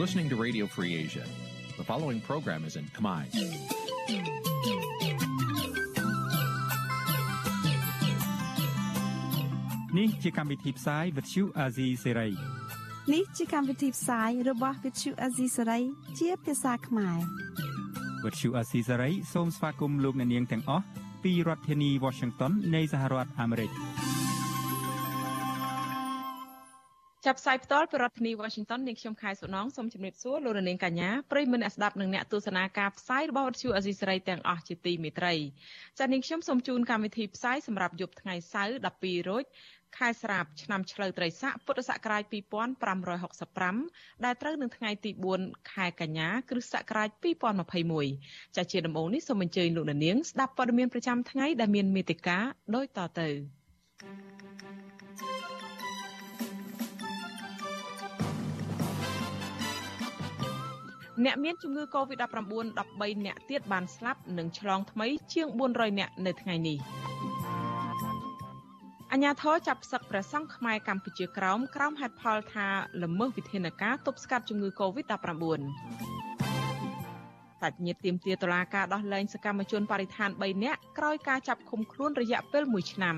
[0.00, 1.26] listening to Radio Free Asia.
[1.76, 3.22] The following program is in Khmer.
[9.98, 12.32] នេះជាកម្មវិធីផ្សាយ Vuthu Azizi Serai
[13.12, 15.82] នេះជាកម្មវិធីផ្សាយរបស់ Vuthu Azizi Serai
[16.18, 17.18] ជាភាសាខ្មែរ
[18.24, 20.84] Vuthu Azizi Serai សូមស្វាគមន៍លោកអ្នកនាងទាំងអស់
[21.22, 23.70] ពីរដ្ឋធានី Washington នៃសហរដ្ឋអាមេរិក
[27.26, 35.34] ចាប់ផ្សាយផ្ទាល់ពីរដ្ឋធានី Washington នាងខ្ញុំខែសុណងសូមជម្រាបសួរលោកនាងកញ្ញាប្រិយមិត្តអ្នកស្ដាប់និងអ្នកទស្សនាការផ្សាយរបស់វិទ្យុអេស៊ីសរ៉ៃទាំងអស់ជាទីមេត្រី
[35.98, 39.44] ចា៎នាងខ្ញុំសូមជូនកម្មវិធីផ្សាយសម្រាប់យប់ថ្ងៃសៅរ៍12រោច
[39.98, 42.22] ខែស្រាបឆ្នាំឆ្លូវត្រីស័កពុទ្ធសករាជ
[43.04, 47.08] 2565ដែលត្រូវនឹងថ្ងៃទី4ខែកញ្ញាគ្រិស្តសករាជ
[47.82, 52.44] 2021ចាជាដំបូងនេះសូមអញ្ជើញលោកនាងស្ដាប់ព័ត៌មានប្រចាំថ្ងៃដែលមានមេតិការ
[52.74, 53.28] ដូចតទៅ
[61.24, 62.36] អ្នកមានជំងឺ Covid-19
[62.78, 66.78] 13អ្នកទៀតបានស្លាប់និងឆ្លងថ្មីជាង400អ្នកនៅថ្ងៃនេះ
[69.12, 72.66] អញ្ញាធរចាប់ផ្សឹកព្រះសង្ឃខ្មែរកម្ពុជាក្រោមក្រោមហេតុផលថា
[73.02, 75.10] ល្មើសវិធានការទប់ស្កាត់ជំងឺ Covid-19
[77.62, 83.16] តាច់ញាតទៀមទាតឡាការដោះលែងសកម្មជនបរិស្ថាន3នាក់ក្រោយការចាប់ឃុំខ្លួនរយៈពេល1ឆ្នាំ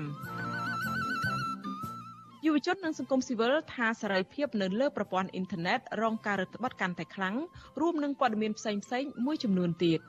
[2.45, 7.35] យុវជននិងសង្គមស៊ីវិលថាសេរីភាពនៅលើប្រព័ន្ធអ៊ីនធឺណិតរងការរឹតបន្តឹងកាន់តែខ្លាំង
[7.81, 9.99] រួមនឹងព័ត៌មានផ្សេងៗមួយចំនួនទៀត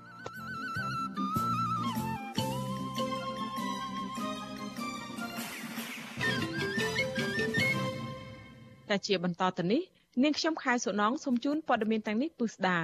[8.88, 9.82] តែជាបន្តទៅនេះ
[10.22, 12.78] នាងខ្ញុំខែសុណងសូមជូនព័ត៌មានទាំងនេះពុស្ដា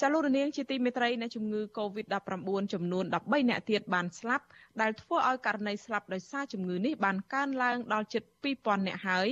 [0.00, 4.44] ចាលោករនាងជាទីមេត្រីនៃជំងឺ Covid-19 ចំនួន13អ្នកទៀតបានស្លាប់
[4.80, 9.28] ដែលធ្វើឲ្យករណីស្លាប់ដោយសារជំងឺនេះបានកើនឡើងដល់ជិត2000អ្នកហើយ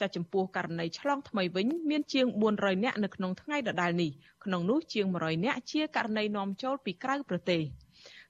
[0.00, 4.10] ចាចំពោះករណីឆ្លងថ្មីវិញមានជាង400អ្នកនៅក្នុងថ្ងៃដដែលនេះ
[4.44, 7.62] ក្នុងនោះជាង100អ្នកជាករណីនាំចូលពីក្រៅប្រទេស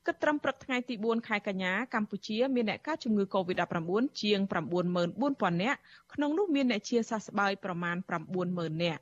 [0.06, 3.92] គិតត្រឹមព្រឹកថ្ងៃទី4ខែកញ្ញាកម្ពុជាមានអ្នកកើតជំងឺ Covid-19
[4.22, 4.40] ជាង
[5.02, 5.78] 94000នាក់
[6.14, 7.96] ក្នុងនោះមានអ្នកជាសះស្បើយប្រមាណ
[8.38, 9.00] 90000នាក់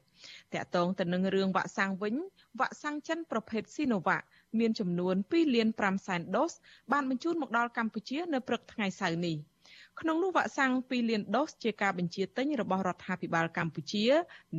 [0.54, 2.14] តកតងទៅនឹងរឿងវ៉ាក់សាំងវិញ
[2.60, 4.22] វ៉ាក់សាំងចិនប្រភេទ Sinovac
[4.58, 6.52] មានចំនួន2លាន5សែនដូស
[6.92, 9.36] បានបញ្ជូនមកដល់កម្ពុជានៅព្រឹកថ្ងៃសៅរ៍នេះ
[10.00, 14.04] ក្នុងនោះវ៉ាក់សាំង2លានដូសជាការបញ្ជាទិញរបស់រដ្ឋាភិបាលកម្ពុជា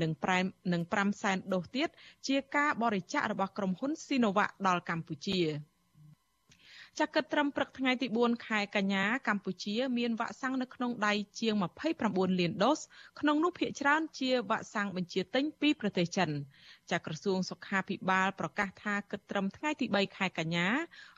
[0.02, 0.40] និងប្រែ
[0.74, 1.90] និង5សែនដូសទៀត
[2.28, 5.40] ជាការបរិច្ចាគរបស់ក្រុមហ៊ុន Sinovac ដល់កម្ពុជា។
[7.00, 11.54] ចាគិតត្រឹមព្រឹកថ្ងៃទី4ខែកញ្ញាកម្ពុជាមានវ៉ាក់សាំងនៅក្នុងដៃជាង
[11.98, 12.80] 29លានដូស
[13.20, 16.30] ក្នុងនោះភាគច្រើនជាវ៉ាក់សាំងបញ្ជាទិញពីប្រទេសចិន
[16.92, 20.68] ចាក្រសួងសុខាភិបាលប្រកាសថាគិតត្រឹមថ្ងៃទី3ខែកញ្ញា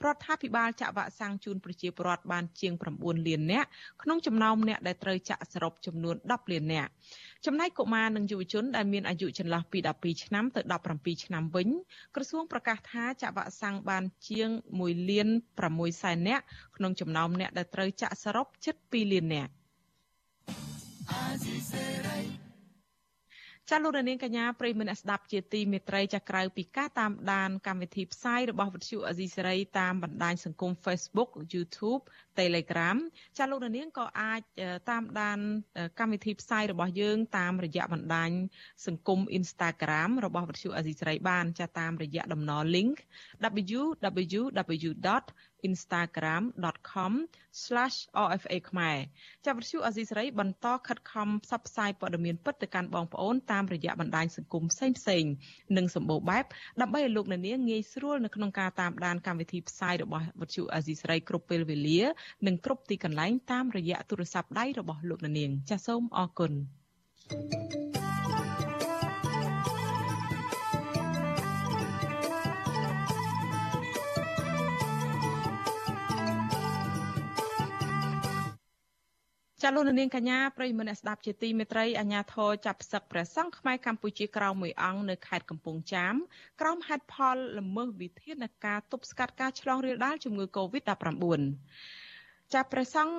[0.05, 3.67] រដ្ឋាភិបាលចាក់វ៉ាក់សាំងជូនប្រជាពលរដ្ឋបានជាង9លាននាក់
[4.03, 6.89] ក្នុងចំណោមអ្នកដែលត្រូវចាក់សរុបចំនួន10លាននាក់
[7.45, 10.61] ចំណែកកុមារនិងយុវជនដែលមានអាយុចន្លោះពី12ឆ្នាំទៅ
[10.93, 11.67] 17ឆ្នាំវិញ
[12.15, 14.49] ក្រសួងប្រកាសថាចាក់វ៉ាក់សាំងបានជាង
[14.79, 15.27] 1លាន
[15.65, 16.43] 6សែននាក់
[16.77, 19.51] ក្នុងចំណោមអ្នកដែលត្រូវចាក់សរុបជិត2លាននាក់
[23.69, 32.03] ចាលោកនាងកញ្ញាប្រិយមិត្តអ្នកស្ដាប់ជាទីមេត្រីចាក្រៅពីការតាមដានកម្មវិធីផ្សាយរបស់វិទ្យុអេស៊ីសេរីតាមបណ្ដាញសង្គម Facebook YouTube
[32.39, 32.97] Telegram
[33.37, 34.41] ចាលោកនាងក៏អាច
[34.89, 35.39] តាមដាន
[35.99, 38.31] កម្មវិធីផ្សាយរបស់យើង តាមរយៈបណ្ដាញ
[38.85, 42.95] សង្គម Instagram របស់វិទ្យុអេស៊ីសេរីបានចាតាមរយៈតំណ link
[43.75, 44.91] www.
[45.69, 48.97] instagram.com/rfa ខ្មែរ
[49.45, 55.31] ចាប់វិទ្យុអេស៊ីសេរីបន្តខិតខំផ្សព្វផ្សាយព័ត៌មានពិតទៅកាន់បងប្អូនតាមរយៈបណ្ដាញសង្គមផ្សេងៗ
[55.77, 56.43] និងសម្បូរបែប
[56.81, 62.01] ដើម្បីឲ្យលោកអ្នកនាងងាយស្រួលនៅក្នុងការតាមដានកម្មវិធីផ្សាយរបស់វិទ្យុអេស៊ីសេរីគ្រប់ពេលវេលា
[62.45, 66.51] និងគ្រប់ទីកន្លែងតាមរយៈទូរស័ព្ទដៃរបស់លោកអ្នកនាង ចាសសូមអរគុណ
[67.29, 67.85] thank you
[79.67, 86.15] ចាលោកនាងកញ្ញាប្រិយមិត្តអ្នកស្ដាប់ជាទីមេត្រីអាញាធរចាប់ផ្សឹកព្រះសង្ឃខ្មែរកម្ពុជាក្រៅមួយអង្គនៅខេត្តកំពង់ចាម
[86.61, 90.95] ក្រោមហេតុផលល្មើសវិធានការទប់ស្កាត់ការឆ្លងរាលដាលជំងឺ Covid-19
[92.53, 93.15] ចាព្រះសង្ឃ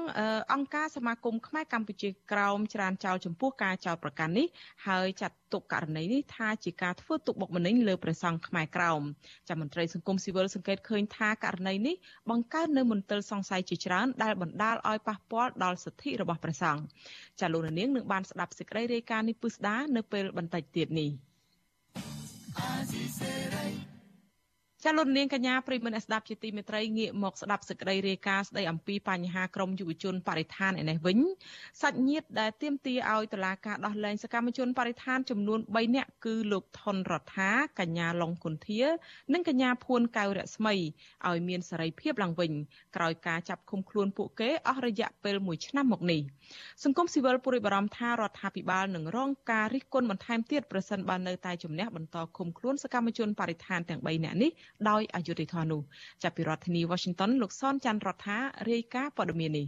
[0.53, 4.47] អង្គការសមាគមខ្មែរកម្ពុជាក្រោមច្រានចោលចំពោះការចោលប្រកាន់នេះ
[4.87, 9.03] ហើយចាត់ទុកករណីនេះថាជាការធ្វើទុកបុកម្នេញលើព្រះសង្ឃខ្មែរក្រោម
[9.49, 11.97] ចាមន្ត្រីសង្គមស៊ីវិលសង្កេតឃើញថាករណីនេះ
[12.31, 16.83] បង្កើននៅមន្ទិលសង្ស័យជាច្រើនដែលបណ្ដាលឲ្យប៉ះពាល់ដល់សិទ្ធិរបស់ព្រះសង្ឃ
[17.41, 21.11] ចាលោកនាងនឹងបានស្ដាប់សេចក្តីរាយការណ៍នេះពុស្ដានៅពេលបន្តិចទៀតនេះ
[24.89, 31.19] ចាលោកនាងកញ្ញាប្រិមមអ្នកស្ដាប់ជាទីមេត្រីងាកមកស្ដាប់សេចក្តីរាយការណ៍ស្ដីអំពីបញ្ហាក្រមយុវជនបរិស្ថានឯនេះវិញ
[31.83, 37.51] សាច់ញាតិដែលទាមទារឲ្យតុលាការដោះលែងសកម្មជនបរិស្ថានចំនួន3នាក់គឺលោកថនរដ្ឋា
[37.81, 38.83] កញ្ញាឡុងគុន្ធា
[39.33, 40.75] និងកញ្ញាភួនកៅរស្មី
[41.29, 42.53] ឲ្យមានសេរីភាពឡើងវិញ
[42.97, 46.21] ក្រោយការចាប់ឃុំខ្លួនពួកគេអស់រយៈពេល1ឆ្នាំមកនេះ
[46.85, 54.51] សង្គមស៊ីវិលព្រួយបារម្ភថារដ្ឋាភិបាលនឹងរងការរិះគន់បន្ថែមទៀតប្រសិនបើនៅតែជំនះបន្តឃុំខ្លួនសកម្មជនបរិស្ថានទាំង3នាក់នេះ
[54.91, 55.81] ដោយអយុត្តិធម៌នោះ
[56.23, 58.39] ចាប់ពីរដ្ឋធានី Washington លោកសនច័ន្ទរដ្ឋា
[58.71, 59.67] រាយការណ៍ព័ត៌មាននេះ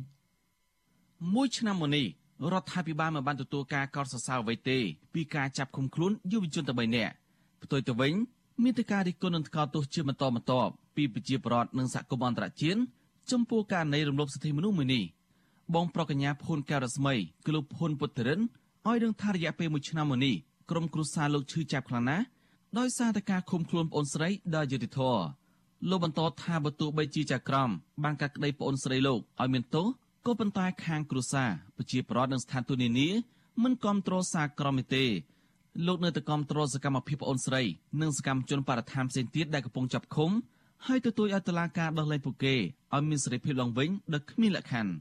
[1.35, 2.07] មួយឆ្នាំមុននេះ
[2.53, 4.79] រដ្ឋាភិបាលមិនបានទទួលការកោតសរសើរអ្វីទេ
[5.15, 7.13] ពីការចាប់ឃុំខ្លួនយុវជនតែ3នាក់
[7.63, 8.13] ផ្ទុយទៅវិញ
[8.63, 12.81] មានតែការរិះគន់និងថ្កោលទោសជាបន្តបន្ទាប់ពីប្រជាពលរដ្ឋនិងសហគមន៍អន្តរជាតិ
[13.31, 15.05] ចំពោះករណីរំលោភសិទ្ធិមនុស្សមួយនេះ
[15.75, 17.15] បងប្រកញ្ញាភួនកែរស្មី
[17.47, 18.41] គឺលោកភួនពុទ្ធរិន
[18.87, 20.35] ឲ្យដឹងថារយៈពេល1ឆ្នាំមកនេះ
[20.71, 22.25] ក្រុមគ្រួសារលោកឈឺចាប់ខ្លាំងណាស់
[22.77, 25.01] ដោយសារតែការឃុំខ្លួនប្អូនស្រីដោយយុតិធធ
[25.89, 27.71] លោកបន្តថាបើទោះបីជាចក្រម
[28.05, 29.87] បានកាត់ក្តីប្អូនស្រីលោកឲ្យមានទោស
[30.27, 33.09] ក៏ប៉ុន្តែខាងគ្រួសារប្រជាប្រដ្ឋនិងស្ថានទូតនានា
[33.63, 35.05] មិនគ្រប់គ្រងសារក្រមទេ
[35.87, 37.63] លោកនៅតែគ្រប់គ្រងសកម្មភាពប្អូនស្រី
[38.01, 40.31] និងសកម្មជនបរិស្ថានផ្សេងទៀតដែលកំពុងចាប់ឃុំ
[40.87, 42.55] ហើយទទូចឲ្យតុលាការដោះលែងពួកគេ
[42.95, 44.93] ឲ្យមានសេរីភាពឡើងវិញដោយគ្មានលក្ខខណ្ឌ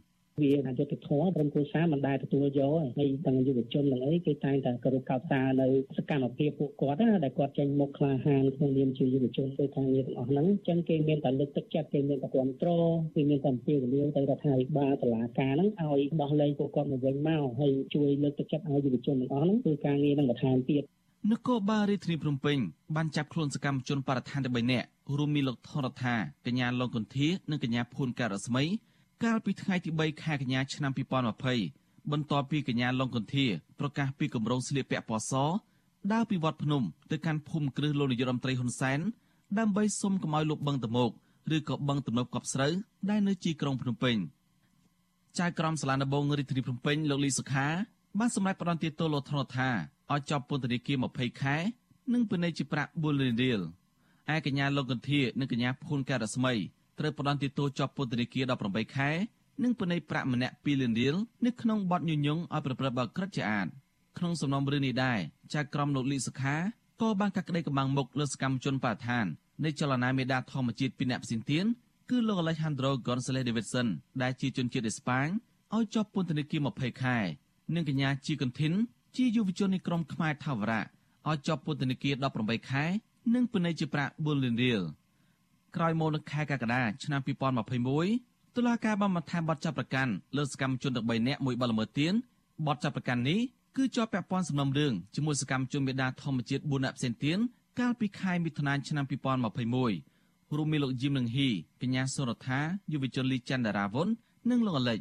[0.44, 5.68] វាអយុត្តិធម៌ក្រុមគ្រួសារមិនដែលទទួលយកហើយទាំងយុវជនទាំងអីគេតែងតែគោរពកោតសរនៅ
[5.98, 20.84] សកម្មភាពពួកគាត់ណាដែលគាត់ចេញមុខក្លាហានក្នុងនាមជាយុវជនដោយខាងនេះទាំងអស់ហ្នឹងអញ្ចឹងគេមានតែលើកទឹកចិត្តគេមានតែគ្រប់គ្រងគេមានតែអំពាវនាវទៅរដ្ឋាភិបាលតុលាការហ្នឹងឲ្យដោះលែងពួកគាត់មកវិញមកហើយជួយលើកទឹកចិត្តឲ្យយុវជនទាំងអស់ហ្នឹងធ្វើការងារនឹងបន្ថែមទៀត
[21.32, 22.58] នគរបាលរាជធានីភ្នំពេញ
[22.96, 24.88] បានចាប់ខ្លួនសកម្មជនបរិស្ថាន3នាក់
[25.18, 28.64] រួមមានលោកថនរដ្ឋាកញ្ញាលងកន្ធានិងកញ្ញាភួនការស្មី
[29.26, 30.92] កាលពីថ្ងៃទី3ខែកញ្ញាឆ្នាំ
[31.52, 33.46] 2020បន្ទាប់ពីកញ្ញាឡុងកន្ធា
[33.80, 35.34] ប្រកាសពីគម្រោងស្លៀកពាក់ពណ៌ស
[36.14, 39.00] ដើរពីវត្តភ្នំទៅកាន់ភូមិគ្រឹះលោកនាយរដ្ឋមន្ត្រីហ៊ុនសែន
[39.60, 41.12] ដើម្បីសុំកុំឲ្យលុបបឹងតមោក
[41.56, 42.74] ឬក៏បឹងទំនប់កប់ស្រូវ
[43.10, 44.16] ដែលនៅជីក្រុងភ្នំពេញ
[45.40, 47.68] ចៅក្រមសាលាដំបងរាជធានីភ្នំពេញលោកលីសុខា
[48.20, 49.70] បានសម្រេចផ្តន្ទាទោសលោកថនថា
[50.12, 51.56] ឲ្យជាប់ពន្ធនាគារ20ខែ
[52.14, 53.62] និងពិន័យជាប្រាក់4លានរៀល
[54.34, 56.54] ឯកញ្ញាលោកកន្ធានិងកញ្ញាភួនការស្មី
[57.00, 59.10] ត្រូវផ្ដន្ទាទោសជាប់ពន្ធនាគារ18ខែ
[59.64, 61.16] និងពិន័យប្រាក់ម្នាក់2លានរៀល
[61.46, 63.68] នៅក្នុងបទញុយញងឲ្យប្រព្រឹត្តបទក្រិតជាអាត
[64.18, 65.20] ក្នុងសំណុំរឿងនេះដែរ
[65.54, 66.56] ចៅក្រមលោកលីសុខា
[67.02, 69.26] ក៏បានកាត់ក្តីកម្បាំងមុខលើសកម្មជនបរិស្ថាន
[69.64, 71.66] នៃចលនាមេដាធម្មជាតិពីអ្នកផ្សេងទៀត
[72.10, 73.88] គឺលោក Alejandro Gonzalez Davidson
[74.22, 75.28] ដែលជាជនជាតិអេស្ប៉ាញ
[75.76, 77.18] ឲ្យជាប់ពន្ធនាគារ20ខែ
[77.76, 78.74] និងកញ្ញាជីកុនធីន
[79.16, 80.82] ជាយុវជននៃក្រុមខ្មែរថាវរៈ
[81.30, 82.86] ឲ្យជាប់ពន្ធនាគារ18ខែ
[83.34, 84.82] និងពិន័យជាប្រាក់4លានរៀល
[85.76, 87.22] ក្រោយមកនៅខែកក្កដាឆ្នាំ
[87.88, 92.14] 2021តុលាការបានបន្ថែមបទចាប់ប្រកាន់លើសកម្មជនទាំង3នាក់មួយបលល្មើសទៀន
[92.68, 93.40] បទចាប់ប្រកាន់នេះ
[93.78, 97.38] គឺជាប់ពាក់ព័ន្ធសំណុំរឿងជាមួយសកម្មជនមេដាធម្មជាតិ4នាក់ផ្សេងទៀត
[97.80, 101.50] កាលពីខែមិថុនាឆ្នាំ2021រួមមានលោកយឹមនឹងហ៊ី
[101.82, 102.60] កញ្ញាសុរដ្ឋា
[102.92, 104.08] យុវជនលីច័ន្ទដារាវុន
[104.50, 105.00] និងលោកអលិច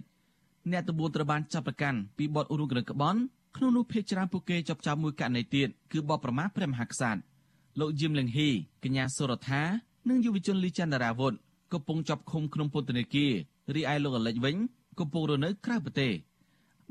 [0.70, 3.20] អ្នកទាំង4ត្រូវបានចាប់ប្រកាន់ពីបទឧរុងគ្រឿងក្បន់
[3.56, 7.20] ក្នុងនោះភេកច្រើនពួកគេចាប់ចោលមួយករណីទៀតគឺបទប្រមាថព្រះមហាក្សត្រ
[7.80, 8.50] លោកយឹមលឹងហ៊ី
[8.84, 9.62] កញ្ញាសុរដ្ឋា
[10.08, 11.34] និងយុវជនលីចន្ទរាវុធ
[11.72, 13.32] កំពុងជាប់ឃុំក្នុងពន្ធនាគារ
[13.74, 14.56] រីឯលោកអលិចវិញ
[14.98, 16.12] កំពុងរស់នៅក្រៅប្រទេស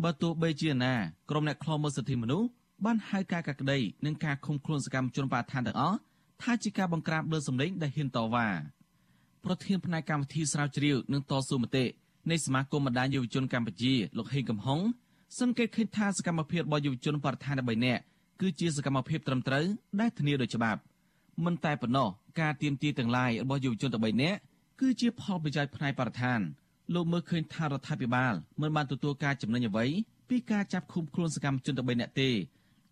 [0.03, 0.93] បើទោះបីជាណា
[1.29, 2.47] ក្រុមអ្នកខ្លោមើលសិទ្ធិមនុស្ស
[2.85, 5.97] បានហៅការកាក្តីនិងការឃុំខ្លួនសកម្មជនបដិឋានទាំងអស់
[6.41, 8.47] ថាជាការបង្ក្រាបលើសម្លេងដែលហ៊ានតវ៉ា
[9.45, 11.85] ប្រធានផ្នែកកម្មវិធីស្រាវជ្រាវនិងតស៊ូមតិ
[12.31, 14.79] នៃសមាគមបណ្ដាញយុវជនកម្ពុជាលោកហេងកំហុង
[15.39, 18.01] សង្កេតឃើញថាសកម្មភាពរបស់យុវជនបដិឋាន3នាក់
[18.41, 19.65] គឺជាសកម្មភាពត្រឹមត្រូវ
[19.99, 20.79] ដែលធានាដោយច្បាប់
[21.43, 22.07] មិនតែប៉ុណ្ណោះ
[22.39, 24.39] ការទៀមទាទាំងឡាយរបស់យុវជន3នាក់
[24.79, 26.39] គឺជាផលប្រយោជន៍ផ្នែកបរិស្ថាន
[26.93, 29.85] លោកមើលឃើញថារដ្ឋាភិបាលមិនបានទទួលការចំណេញអ្វី
[30.29, 32.29] ពីការចាប់ឃុំខ្លួនសកម្មជន3នាក់ទេ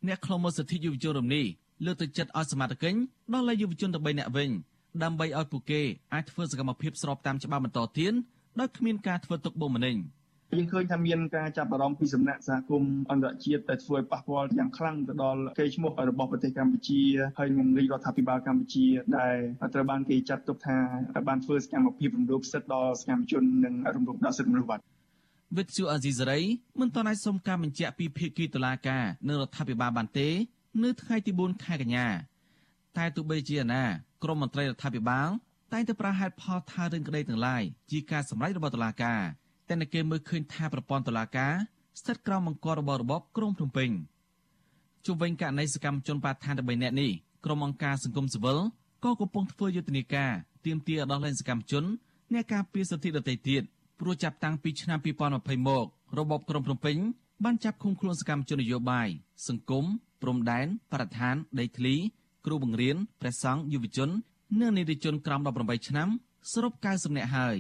[0.08, 1.46] អ្នកខ្លុំមើលសិទ្ធិយុវជនរំនេះ
[1.86, 2.86] លើកទឹកចិត្តឲ្យសមាជិក
[3.34, 4.50] ដល់លេយុវជន3នាក់វិញ
[5.04, 5.82] ដើម្បីឲ្យពួកគេ
[6.14, 8.14] អាចធ្វើសកម្មភាពស្របតាមច្បាប់បន្តទៀត
[8.60, 9.96] ដោយគ្មានការធ្វើទុកបុកម្នេញ។
[10.58, 17.02] យើងឃើញថាមានការចាប់អារម្មណ៍ពីសំណាក់សហគមន៍អន្តរជាតិដែលធ្វើឲ្យប៉ះពាល់យ៉ាងខ្លាំងទៅដល់កេរ្តិ៍ឈ្មោះរបស់ប្រទេសកម្ពុជា
[17.40, 18.86] ហើយនិងរាជរដ្ឋាភិបាលកម្ពុជា
[19.18, 19.36] ដែល
[19.74, 20.78] ត្រូវបានគេចាត់ទុកថា
[21.28, 24.80] បានធ្វើសកម្មភាពរំលោភសិទ្ធិដល់សកម្មជននិងរំលោភដល់សិទ្ធិមនុស្សបាទ
[25.58, 26.40] វិទ្យុអាស៊ីសេរី
[26.80, 30.30] មិនទាន់អាចសុំការបញ្ជាក់ពីភាគីតុលាការនិងរដ្ឋាភិបាលបានទេ
[30.84, 32.08] នៅថ្ងៃទី4ខែកញ្ញា
[32.98, 33.84] តែទោះបីជាណា
[34.24, 35.30] ក្រមមន្ត្រីរដ្ឋាភិបាល
[35.74, 39.22] តែងតែប្រាហេតុផលថារឿងក្តីទាំងឡាយជាការសម្រេចរបស់តុលាការ
[39.68, 41.54] តែនៅគេមើលឃើញថាប្រព័ន្ធតុលាការ
[42.00, 43.90] ស្ថិតក្រោមបង្គាប់របស់របបក្រុងភ្នំពេញ
[45.06, 47.12] ជុំវិញករណីសកម្មជនបាឋាន3នាក់នេះ
[47.46, 48.58] ក្រុមអង្គការសង្គមស៊ីវិល
[49.04, 50.32] ក៏កំពុងធ្វើយុទ្ធនាការ
[50.66, 51.84] ទាមទារដល់លែងសកម្មជន
[52.34, 53.64] អ្នកការពារសិទ្ធិដទៃទៀត
[54.00, 55.86] ព្រោះចាប់តាំងពីឆ្នាំ2020មក
[56.18, 56.98] របបក្រុងភ្នំពេញ
[57.44, 59.08] បានចាប់ឃុំខ្លួនសកម្មជននយោបាយ
[59.48, 59.86] សង្គម
[60.22, 61.96] ព្រំដែនបរិស្ថានដីធ្លី
[62.46, 64.10] គ្រូបង្រៀនព្រះសង្ឃយុវជន
[64.60, 66.10] និងនិតិជនក្រោម18ឆ្នាំ
[66.52, 67.58] សរុប90នាក់ហើយ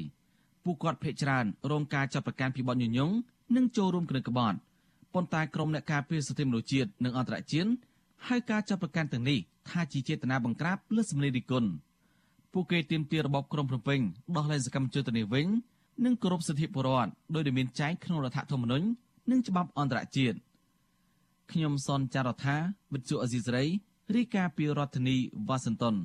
[0.63, 3.11] ពួកគាត់ភ័យច្រើនរងការចាប់ប្រកាន់ពីបទញុយញង
[3.55, 4.57] និងចូលរួមក្រិតក្បត់
[5.13, 7.69] ប៉ុន្តែក្រុមអ្នកការពារសិទ្ធិមនុស្សជាតិនិងអន្តរជាតិ
[8.27, 9.39] ហៅការចាប់ប្រកាន់ទាំងនេះ
[9.69, 11.69] ថាជាចេតនាបង្ក្រាបលើសម្លេងរិះគន់
[12.53, 13.99] ពួកគេទាមទាររបបក្រុងភ្នំពេញ
[14.35, 15.47] ដោះលែងសកម្មជនទៅនេះវិញ
[16.05, 18.85] និងគោរពសិទ្ធិពលរដ្ឋដោយដែលមានចែងក្នុងរដ្ឋធម្មនុញ្ញ
[19.31, 20.37] និងច្បាប់អន្តរជាតិ
[21.51, 22.55] ខ្ញុំសនចាររថា
[22.93, 23.65] វិទ្យុអេស៊ីសរ៉ៃ
[24.15, 25.17] រាយការណ៍ពីរដ្ឋធានី
[25.47, 25.95] វ៉ាស៊ីនតោន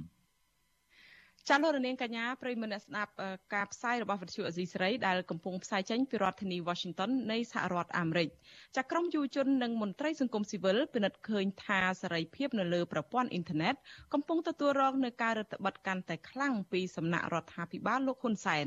[1.48, 3.12] ចាលោករនាងកញ្ញាប្រិយមិត្តអ្នកស្ដាប់
[3.54, 8.28] ការផ្សាយរបស់វិទ្យុអេស៊ីស្រីដែលកំពុងផ្សាយចេញពីរដ្ឋធានី Washington នៃសហរដ្ឋអាមេរិក
[8.76, 13.74] ចាក្រុមយុវជននិងមន្ត្រីសង្គមស៊ីវិលពិនិត្យឃើញថាសេរីភាពនៅលើប្រព័ន្ធអ៊ីនធឺណិត
[14.12, 18.66] កំពុងទទួលរងនឹងការរឹតបន្តឹងកាន់តែខ្លាំងពីសំណាក់រដ្ឋាភិបាលលោកហ៊ុនសែន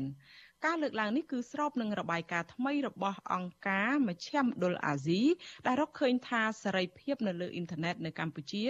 [0.66, 5.22] ការលើកឡើងនេះគឺស្របនឹងរបាយការណ៍ថ្មីរបស់អង្គការមជ្ឈមណ្ឌលអាស៊ី
[5.66, 8.64] ដែលរកឃើញថាសេរីភាពនៅលើអ៊ីនធឺណិតនៅកម្ពុជា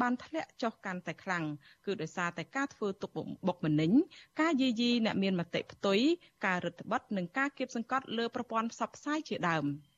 [0.00, 1.44] បានធ្លាក់ចុះកាន់តែខ្លាំង
[1.86, 3.10] គឺដោយសារតែការធ្វើទុក
[3.46, 3.92] បុកម្នេញ
[4.40, 6.00] ការយាយីអ្នកមានមតិផ្ទុយ
[6.46, 9.66] ការរឹតបន្តឹងនិងការគៀបសង្កត់លើប្រព័ន្ធផ្សព្វផ្សាយជាដើម។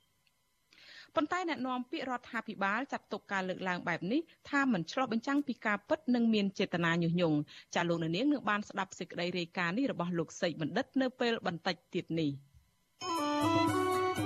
[1.16, 4.20] ប៉ុន្តែអ្នកនាំពាក្យរដ្ឋាភិបាលចាត់ទុកការលើកឡើងបែបនេះ
[4.50, 7.38] ថាមិនឆ្លុះបញ្ចាំងពីការពិតនិងមានចេតនាញុះញង់
[7.74, 12.30] ចាលោកនាងនឹងបានស្ដាប់សេចក្តីរាយការណ៍នេះរបស់លោកសេកបណ្ឌិតនៅពេលបន្តិចទៀតនេះ។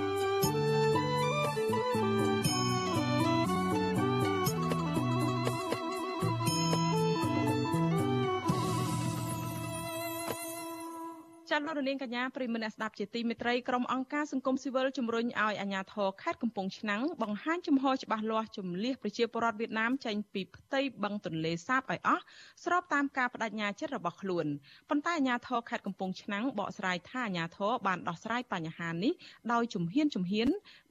[11.51, 22.23] ចាត់លោករនាងកញ្ញាប្រិមនៈស្ដាប់ជាទីមេត្រីក្រុមអង្គការសង្គមស៊ីវិលជំរុញឲ្យអាជ្ញាធរខេត្តកំពង់ឆ្នាំងបង្ហាញជំហរច្បាស់លាស់ជំលះប្រជាពលរដ្ឋវៀតណាមចេញពីផ្ទៃបឹងទន្លេសាបឲ្យអស់
[22.63, 24.45] ស្របតាមការបដិញ្ញាចិត្តរបស់ខ្លួន
[24.89, 29.13] ប៉ុន្តែអាជ្ញាធរខេត្តកំពង់ឆ្នាំងបកស្រាយថាអាជ្ញាធរបានដោះស្រាយបញ្ហានេះ
[29.53, 30.47] ដោយជំហានជំហាន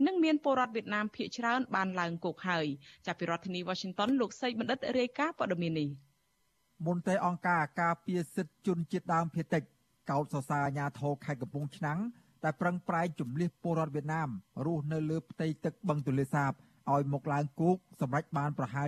[0.07, 2.67] និងមានពលរដ្ឋវៀតណាមភាគច្រើនបានឡើងគោកហើយ
[3.07, 5.89] ចាប់ពីរដ្ឋធានី Washington លោកសីបណ្ឌិតរាយការណ៍ព័ត៌មាននេះ
[6.87, 9.65] មន្ត្រីអង្គការការពារសិទ្ធិជនជាតិដើមភាគតិច
[10.11, 11.99] កោតសរសើរអាញាធរខេត្តកំពង់ឆ្នាំង
[12.45, 14.29] ដែលប្រឹងប្រែងជំលះពលរដ្ឋវៀតណាម
[14.67, 16.53] រស់នៅលើផ្ទៃទឹកបឹងទន្លេសាប
[16.93, 18.87] ឲ្យមកឡើងគោកសម្រាប់បានប្រហែល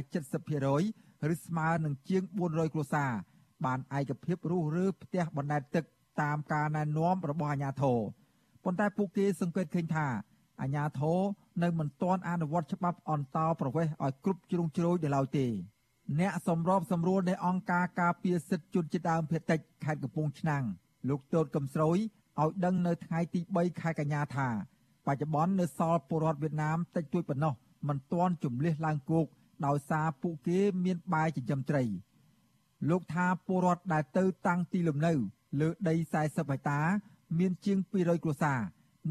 [0.62, 3.12] 70%ឬស្មើនឹងជាង400គ្រួសារ
[3.64, 5.84] បានឯកភាពរស់រើផ្ទះបណ្ដែតទឹក
[6.20, 7.98] តាមការណែនាំរបស់អាជ្ញាធរ
[8.64, 10.06] ប៉ុន្តែពួកគេសង្កេតឃើញថា
[10.60, 11.20] អាជ្ញាធរ
[11.62, 15.46] នៅមិនទាន់អនុវត្តច្បាប់អន្តោប្រវេសន៍ឲ្យគ្រប់ជ្រុងជ្រោយនៅឡើយទេ
[16.20, 20.64] អ្នកសម្របសម្រួលនៃអង្គការការពារសិទ្ធិជនជាតិដើមភាគតិចខេត្តកំពង់ឆ្នាំង
[21.08, 21.98] លោកតូតកំស្រួយ
[22.40, 24.48] ឲ្យដឹងនៅថ្ងៃទី3ខែកញ្ញាថា
[25.06, 27.54] បច្ចុប្បន្ននៅសល់ពលរដ្ឋវៀតណាមតិចតួចប៉ុណ្ណោះ
[27.88, 29.26] មិនទាន់ជំលះឡើងគោក
[29.66, 31.82] ដោយសារពួកគេមានបាយចិញ្ចឹមត្រី
[32.90, 35.12] លោកថាពលរដ្ឋដែលទៅតាំងទីលំនៅ
[35.60, 36.80] លើដី40ហិកតា
[37.38, 38.60] មានជាង200គ្រួសារ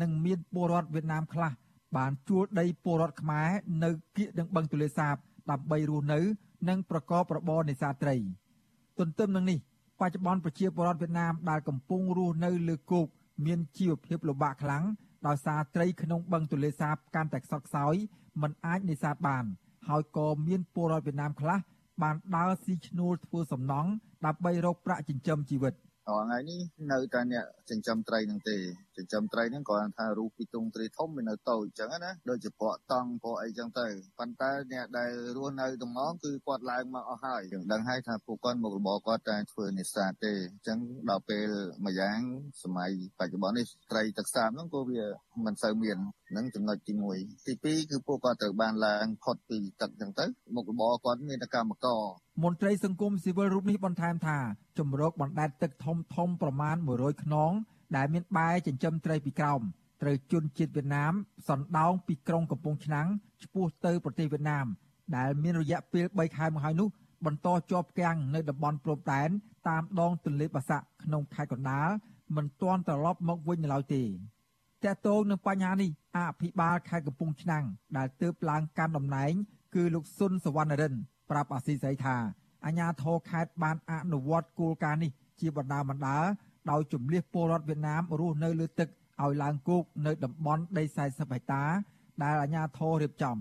[0.02, 1.52] និងមានពលរដ្ឋវៀតណាមខ្លះ
[1.98, 3.50] បានជួលដីពលរដ្ឋខ្មែរ
[3.84, 5.16] នៅគៀកនឹងបឹងទលេសាប
[5.52, 6.20] ដើម្បីរស់នៅ
[6.70, 8.16] និងប្រកបរបរនេសាទត្រី
[9.00, 9.60] ទន្ទឹមនឹងនេះ
[10.02, 13.08] បច្ចុប្បន្នប្រជាពលរដ្ឋវៀតណាមដែលកំពុងរស់នៅលើគោក
[13.46, 14.84] មានជីវភាពលំបាកខ្លាំង
[15.28, 17.96] ដោយសារត្រីក្នុងបឹងទន្លេសាបកាន់តែខ្សត់ខ្សោយ
[18.42, 19.46] មិនអាចនេសាទបាន
[19.90, 21.60] ហើយក៏មានពលរដ្ឋវៀតណាមខ្លះ
[22.02, 23.90] បានដើរស៊ីឈ្នួលធ្វើសំណង់
[24.26, 25.74] ដើម្បីរកប្រាក់ចិញ្ចឹមជីវិត។
[26.10, 26.60] រាល់ថ្ងៃនេះ
[26.92, 28.58] នៅតែអ្នកចិញ្ចឹមត្រីនឹងទេ
[28.98, 33.88] ចិញ្ចឹមត្រីហ្នឹងគាត់ថារូបពីទងត្រីធំវានៅតូចអញ្ចឹងណាដូចជាពកតង់ពកអីចឹងទៅ
[34.20, 40.80] ប៉ុន្តែអ្នកដែលរស់នៅតំងគឺគាត់ឡើងមកអស់ហើយយើងដឹងហើយថាពួកគាត់មុខរបរគាត់តែធ្វើនេសាទទេអញ្ចឹង
[41.10, 41.50] ដល់ពេល
[41.86, 42.20] មួយយ៉ាង
[42.64, 45.04] សម័យបច្ចុប្បន្ននេះត្រីទឹកសាបហ្នឹងក៏វា
[45.46, 45.98] មិនសូវមាន
[46.38, 52.04] នឹងចំណុចទី1ទី2គឺពួកគាត់ត្រូវបានឡើងផុតពីទឹកអញ្ចឹងទៅមុខរបរគាត់មានតែកម្មករ
[52.44, 54.38] មន្ត្រីសង្គមស៊ីវិលរូបនេះបន្ថែមថា
[54.80, 57.52] ជំរកបណ្ដែតទឹកធំធំប្រមាណ100ខ្នង
[57.96, 59.62] ដែលមានបែចិញ្ចឹមត្រីពីក្រោម
[60.02, 61.14] ត្រូវជន់ជាតិវៀតណាម
[61.50, 63.08] សណ្ដោងពីក្រុងកំពង់ឆ្នាំង
[63.44, 64.66] ឆ្ពោះទៅប្រទេសវៀតណាម
[65.18, 66.90] ដែលមានរយៈពេល3ខែមកហើយនោះ
[67.26, 69.30] បន្តជាប់គាំងនៅតំបន់ព្រំដែន
[69.70, 71.90] តាមដងទន្លេបាសាក់ក្នុងខេត្តកណ្ដាល
[72.36, 74.08] មិនទាន់ត្រឡប់មកវិញនៅឡើយទេត
[74.86, 77.66] កតងនឹងបញ្ហានេះអភិបាលខេត្តកំពង់ឆ្នាំង
[77.98, 79.32] ដែលទើបឡើងកាន់តំណែង
[79.76, 80.94] គឺលោកស៊ុនសវណ្ណរិន
[81.30, 82.16] ប្រាប់អាស៊ីសេរីថា
[82.66, 86.18] អាជ្ញាធរខេត្តបានអនុវត្តគោលការណ៍នេះជាបណ្ដាបណ្ដា
[86.70, 88.90] ដោយជំលះពលរដ្ឋវៀតណាមរស់នៅលើទឹក
[89.22, 91.64] ឲ្យឡើងគោកនៅតំបន់ដី40ហិកតា
[92.24, 93.38] ដែលអាជ្ញាធររៀបចំ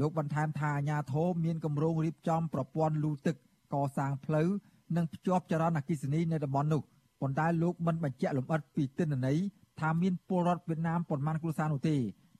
[0.00, 3.36] លោកបន្ថែមថាអាជ្ញាធរមានគម្រោងរៀបចំប្រព័ន្ធលូទឹក
[3.74, 4.48] កសាងផ្លូវ
[4.96, 6.82] និងភ្ជាប់ចរន្តអគ្គិសនីនៅតំបន់នោះ
[7.20, 9.38] ប៉ុន្តែលោកមិនបញ្ជាក់លម្អិតពីទិន្នន័យ
[9.80, 11.96] ថាមានពលរដ្ឋវៀតណាមប៉ុន្មានគ្រួសារនោះទេ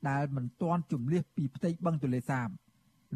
[0.09, 2.49] ដែលមិនទាន់ជំលះពីផ្ទៃបឹងទន្លេសាប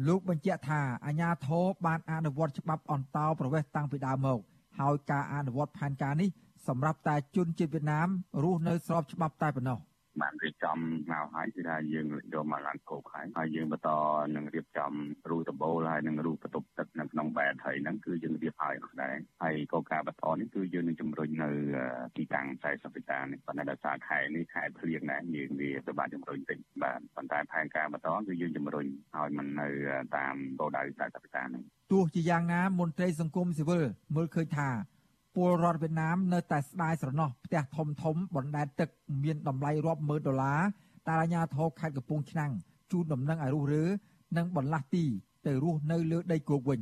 [0.07, 4.39] លោកបញ្ជាក់ថាអាជ្ញាធរបានអនុវត្តច្បាប់អន្តោប្រវេសន៍តាំងពីដើមមក
[4.79, 6.29] ហើយការអនុវត្តផែនការនេះ
[6.67, 8.07] សម្រាប់តែជនជាតិវៀតណាម
[8.43, 9.79] រស់នៅស្របច្បាប់តែប៉ុណ្ណោះ
[10.21, 10.77] បានរៀបចំ
[11.11, 13.89] មកហើយគឺថាយើងយកមកឡើងគោកហើយហើយយើងបន្ត
[14.35, 14.91] នឹងរៀបចំ
[15.29, 21.49] រូដំបូលហើយនឹងរូបន្ទប់ទឹកនៅក្នុងបែតហើយហ្នឹងគឺយើងរៀបហើយអស់ដែរហើយកោការបន្តនេះគឺយើងនឹងជំរុញនៅ
[22.17, 29.67] ទីតាំង40វិតានេះប៉ុន្តែដោយសារខែនេះខែភ្លៀងដែរយើងវាទៅបានជំរុញតិចបាទប៉ុន្តែផែនការបន្តគឺយើងជំរុញឲ្យมันនៅ
[30.17, 33.83] តាមគោលដៅ40វិតានេះទោះជាយ៉ាងណាមន្ត្រីសង្គមស៊ីវិល
[34.15, 34.69] មើលឃើញថា
[35.35, 38.89] ពលរដ្ឋវៀតណាមនៅតែស្ដាយស្រណោះផ្ទះធំធំបណ្ដែតទឹក
[39.23, 40.61] មានតម្លៃរាប់ម៉ឺនដុល្លារ
[41.07, 42.51] តែអាជ្ញាធរខេត្តកំពង់ឆ្នាំង
[42.91, 43.83] ជូនដំណឹងឲ្យរុះរើ
[44.37, 45.05] និងបន្លាស់ទី
[45.45, 46.81] ទៅរស់នៅលើដីគោកវិញ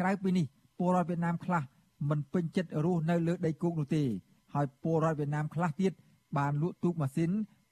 [0.00, 0.46] ក្រៅពីនេះ
[0.78, 1.62] ពលរដ្ឋវៀតណាមខ្លះ
[2.10, 4.02] មិនពេញចិត្តរស់នៅលើដីគោកនោះទេ
[4.54, 5.92] ហើយពលរដ្ឋវៀតណាមខ្លះទៀត
[6.38, 7.30] បានលក់ទូកម៉ាស៊ីន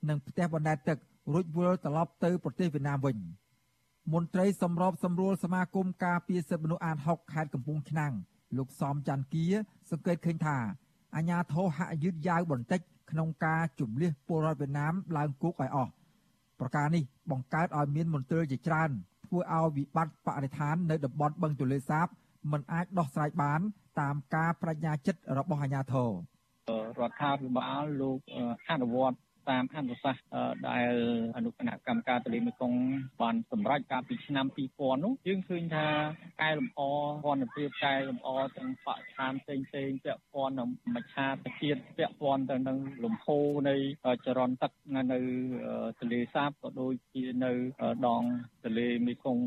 [0.09, 0.99] និងផ្ទះបណ្ដែតទឹក
[1.33, 3.17] រួចវិលត្រឡប់ទៅប្រទេសវៀតណាមវិញ
[4.13, 8.13] មន្ត្រីសម្របសម្រួលសមាគមការពារសិទ្ធិមនុស្សអាត6ខេត្តកំពង់ឆ្នាំង
[8.57, 9.47] លោកសំច័ន្ទគា
[9.91, 10.57] សង្កេតឃើញថា
[11.17, 12.81] អាញាធរហាក់យឺតយ៉ាវបន្តិច
[13.11, 15.93] ក្នុងការជំលះពលរដ្ឋវៀតណាមឡើងគុកឲ្យអស់
[16.61, 18.91] ប្រការនេះបង្កើតឲ្យមានមន្ទិលជាច្រើន
[19.27, 22.07] ធ្វើឲ្យវិបត្តិបរិស្ថាននៅតំបន់បឹងទន្លេសាប
[22.53, 23.61] មិនអាចដោះស្រាយបាន
[24.01, 26.11] តាមការបញ្ញាចិត្តរបស់អាជ្ញាធរ
[27.01, 28.19] រដ្ឋាភិបាលលោក
[28.71, 29.17] អនុវត្ត
[29.51, 30.25] តាមអនុសាសន៍
[30.69, 30.93] ដែល
[31.37, 32.81] អនុគណៈកម្មការទន្លេមេគង្គ
[33.23, 35.87] បានសម្រេចកាលពីឆ្នាំ2000នោះយើងឃើញថា
[36.43, 36.81] កែលម្អ
[37.27, 41.27] វណ្ណភាពកែលម្អទាំងបរិស្ថានផ្សេងផ្សេងពាក់ព័ន្ធនឹងមច្ឆា
[41.61, 43.77] ជាតិពាក់ព័ន្ធទៅនឹងលំហូរនៃ
[44.27, 44.73] ចរន្តទឹក
[45.13, 45.21] នៅ
[45.99, 47.53] ទន្លេសាបក៏ដូចជានៅ
[48.07, 48.23] ដង
[48.65, 49.45] ទន្លេមេគង្គ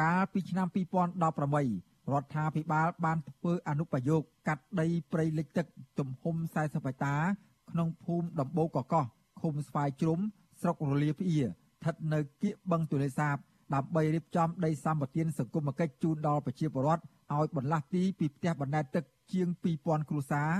[0.00, 5.66] កាលពីឆ្នាំ2018រដ្ឋាភិបាលបានធ្វើអនុប្រយោគកាត់ដីព្រៃលិចទឹក
[5.98, 7.16] ទំហំ40ហិកតា
[7.70, 9.04] ក្នុងភូមិដំបូកកកោះ
[9.40, 10.20] ឃុំស្វាយជ្រុំ
[10.60, 13.36] ស្រុករលាភៀស្ថិតនៅគៀកបឹងទលេសាប
[13.74, 17.02] ដើម្បីរៀបចំដីសម្បត្តិសង្គមគិច្ចជូនដល់ប្រជាពលរដ្ឋ
[17.34, 20.50] ឲ្យបន្លាស់ទីពីផ្ទះបណ្ដែតទឹកជាង2000គ្រួសារ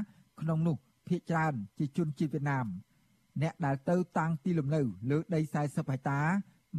[0.40, 0.76] ក្នុងនោះ
[1.08, 2.66] ភ ieck ច្រើនជាជនជាតិវៀតណាម
[3.42, 6.20] អ្នកដែលទៅតាំងទីលំនៅលើដី40ហិកតា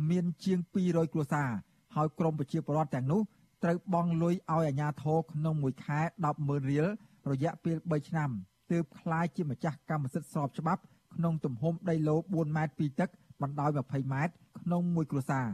[0.09, 1.49] មានជាង200គ្រួសារ
[1.95, 3.21] ហើយក្រមប្រជាពលរដ្ឋទាំងនោះ
[3.63, 5.99] ត្រូវបង់លុយឲ្យអាជ្ញាធរក្នុងមួយខែ
[6.35, 6.87] 100,000រៀល
[7.31, 8.31] រយៈពេល3ឆ្នាំ
[8.70, 10.82] ទើបคล้ายជាម្ចាស់កម្មសិទ្ធិស្របច្បាប់
[11.16, 13.10] ក្នុងទំហំដីឡូ4ម៉ែត្រពីទឹក
[13.42, 15.48] បណ្ដោយ20ម៉ែត្រក្នុងមួយគ្រួសារ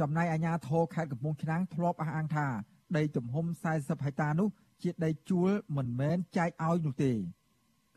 [0.00, 2.46] ចំណែកអាជ្ញាធរខេត្តកំពង់ឆ្នាំងធ្លាប់អះអាងថា
[2.96, 4.48] ដីទំហំ40ហិកតានោះ
[4.82, 7.12] ជាដីជួលមិនមែនចែកឲ្យនោះទេ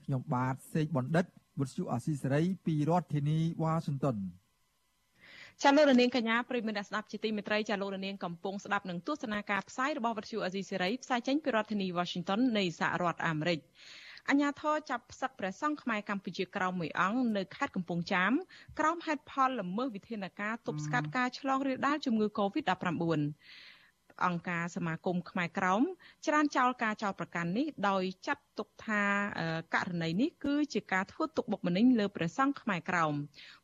[0.03, 1.25] ខ្ញុំបាទសេកបណ្ឌិត
[1.59, 4.17] វុទ្ធុអាស៊ីសេរីពីរដ្ឋធានីវ៉ាស៊ីនតោន
[5.63, 13.59] ចាលោករនាងកញ្ញាប្រិមត្តស្ដាប់ជាទីមេត្រីចាលោករនាងកំពុងស្ដាប់នឹងទស្សនាការផ្សាយរបស់វិទ្យុអាស៊ីសេរីផ្សាយចេញពីរដ្ឋធានី Washington នៃសហរដ្ឋអាមេរិក
[14.28, 18.32] អញ្ញាធរចាប់ផ្សឹកព្រះសង្ឃខ្មែរកម្ពុជាក្រោមមួយអង្គនៅខេត្តកំពង់ចាម
[18.78, 22.74] ក្រោមហេតុផលល្មើសវិធានការទប់ស្កាត់ការឆ្លងរាលដាលជំងឺ Covid-19
[24.24, 25.82] អង្គការសមាគមខ្មែរក្រម
[26.26, 29.02] ច្រានចោលការចោលប្រកាន់នេះដោយចាត់ទុកថា
[29.74, 33.14] ករណីនេះគឺជាការធ្វើទុកបុកម្នេញលើព្រះសង្ឃខ្មែរក្រម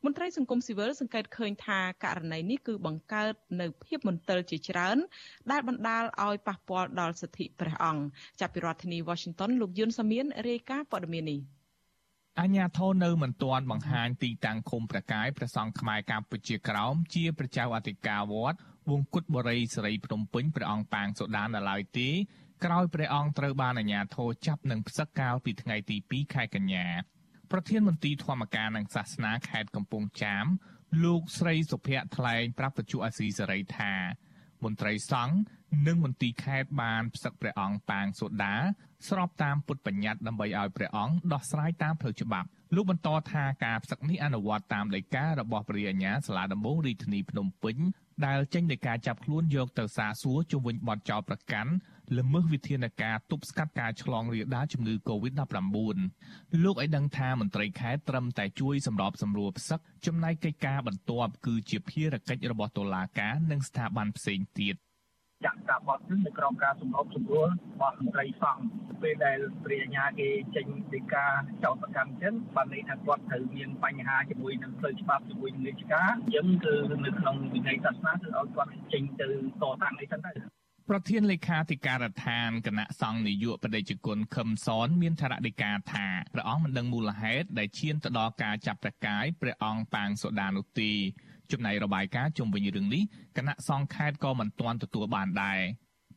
[0.03, 4.97] មន្ត្រីសង្គមស៊ីវិលសង្កេតឃើញថាករណីនេះគឺបង្កើតនៅភាពមន្ទិលជាច្រើន
[5.51, 8.03] ដែលបណ្ដាលឲ្យប៉ះពាល់ដល់សិទ្ធិព្រះអង្គ
[8.39, 11.41] ចាប់ពីរដ្ឋធានី Washington លោកយុនសាមៀនរាយការណ៍ព័ត៌មាននេះ
[12.41, 18.57] អញ្ញាធននៅមិនទាន់បង្ហាញទីតាំងឃុំប្រកាយព្រះសង្ឃខ្មែរកម្ពុជាក្រោមជាព្រះចៅអធិការវត្ត
[18.91, 22.09] វង្គគុតបរិយសេរីភ្នំពេញព្រះអង្គប៉ាងសូដាននៅឡើយទេ
[22.65, 26.85] ក្រោយព្រះអង្គត្រូវបានអាជ្ញាធរចាប់និងផ្សឹកកាលពីថ្ងៃទី2ខែកញ្ញា
[27.51, 30.45] ប្រធានមន្ត្រីធម្មការនិងសាសនាខេត្តកំពង់ចាម
[31.03, 33.93] លោកស្រីសុភ័ក្រថ្លែងប្រាប់បច្ចុប្បន្នអាស៊ីសេរីថា
[34.63, 35.35] មន្ត្រីសង្ឃ
[35.87, 38.55] និងមន្ទីរខេត្តបានផ្សឹកព្រះអង្គប៉ាងសូដា
[39.09, 47.77] ស្របតាមពុទ្ធបញ្ញត្តិដើម្បីឲ្យព្រះអង្គដោះស្រាយតាមផ្លូវច្បាប់លោកបន្តថាការផ្សឹកនេះអនុវត្តតាមដីការបស់ព្រះអញ្ញាសាលាដំបងរាជធានីភ្នំពេញ
[48.25, 51.71] ដែលចេញដោយការចាប់ខ្លួនយកទៅសាកសួរជុំវិញបទចោទប្រកាន់
[52.19, 64.75] ល្មើសវិធានការទប់ស្កាត់ការឆ្លងរាលដាលជំងឺ Covid-19 លោកឲ្យដឹងថាមន្ត្រីខេត្តត្រឹមតែជួយសម្របសម្រួលផ្សឹកចំណែកកិច្ចការបន្ទាប់គឺជាភារកិច្ចរបស់តុលាការនិងស្ថាប័នផ្សេងទៀត
[65.45, 68.63] ចាក់ការបត់នឹងនៅក្រោមការសម្របសម្រួលរបស់មន្ត្រីសង្ឃ
[69.01, 71.25] ពេលដែលព្រះអញ្ញាគេចេញដីកា
[71.63, 76.75] ចោតប្រកាន់ចឹងបានន័យថាគាត់ត្រូវមានបញ្ហាជាមួយនឹងផ្លូវច្បាប់ជាមួយនឹងលេខការអញ្ចឹងគឺ
[77.05, 79.27] នៅក្នុងវិន័យសាសនាគឺឲ្យគាត់ចេញទៅ
[79.61, 80.33] តតាំងអីចឹងទៅ
[80.89, 90.91] ប្រធានលេខាធិការដ្ឋានគណៈសង្ឃនាយកបដិជគុណខឹមសនមានថារដីកាថាព្រះអង្គមិនដឹងមូលហេតុដែលឈានទៅដល់ការចាប់ប្រកាយព្រះអង្គប៉ាងសូដានោះទេ
[91.51, 93.03] ចំណែករបាយការណ៍ជុំវិញរឿងនេះ
[93.37, 95.59] គណៈសង្ឃខេត្តក៏មិនទាន់ទទួលបានដែរ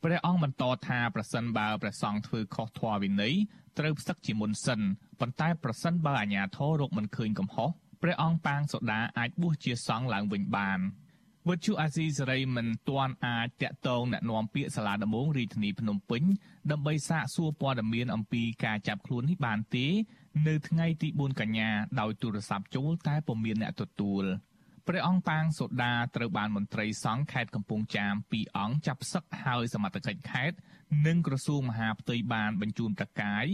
[0.03, 3.35] ព្រះអង្គបន្តថាប្រសិនបើព្រះសង្ឃធ្វើខុសធម៌វិន័យ
[3.79, 4.81] ត្រូវផ្សឹកជាមុនសិន
[5.21, 7.71] ប៉ុន្តែប្រសិនបើអាជ្ញាធររកមិនឃើញកំហុស
[8.03, 10.81] ព្រះអង្គប៉ាងសូដាអាចបួសជាសង្ឃឡើងវិញបាន
[11.49, 16.23] វត្តជូអាស៊ីសេរីមិនទាន់អាចតាក់ទងអ្នកនាំពាក្យសាលាដំបងរាជធានីភ្នំពេញ
[16.71, 19.87] ដើម្បីសាកសួរព័ត៌មានអំពីការចាប់ខ្លួននេះបានទេ
[20.49, 24.25] នៅថ្ងៃទី4កញ្ញាដោយទូរស័ព្ទចូលតែពុំមានអ្នកទទួល
[24.89, 30.57] ព្រះអង្គប៉ាងសូដាត្រូវបានមន្ត្រីសង្ឃខេត្តកំពង់ចាមពីរអង្គចាប់សឹកហើយសមត្ថកិច្ចខេត្ត
[31.07, 33.45] និងក្រសួងមហាផ្ទៃបានបញ្ជូនប្រកាយ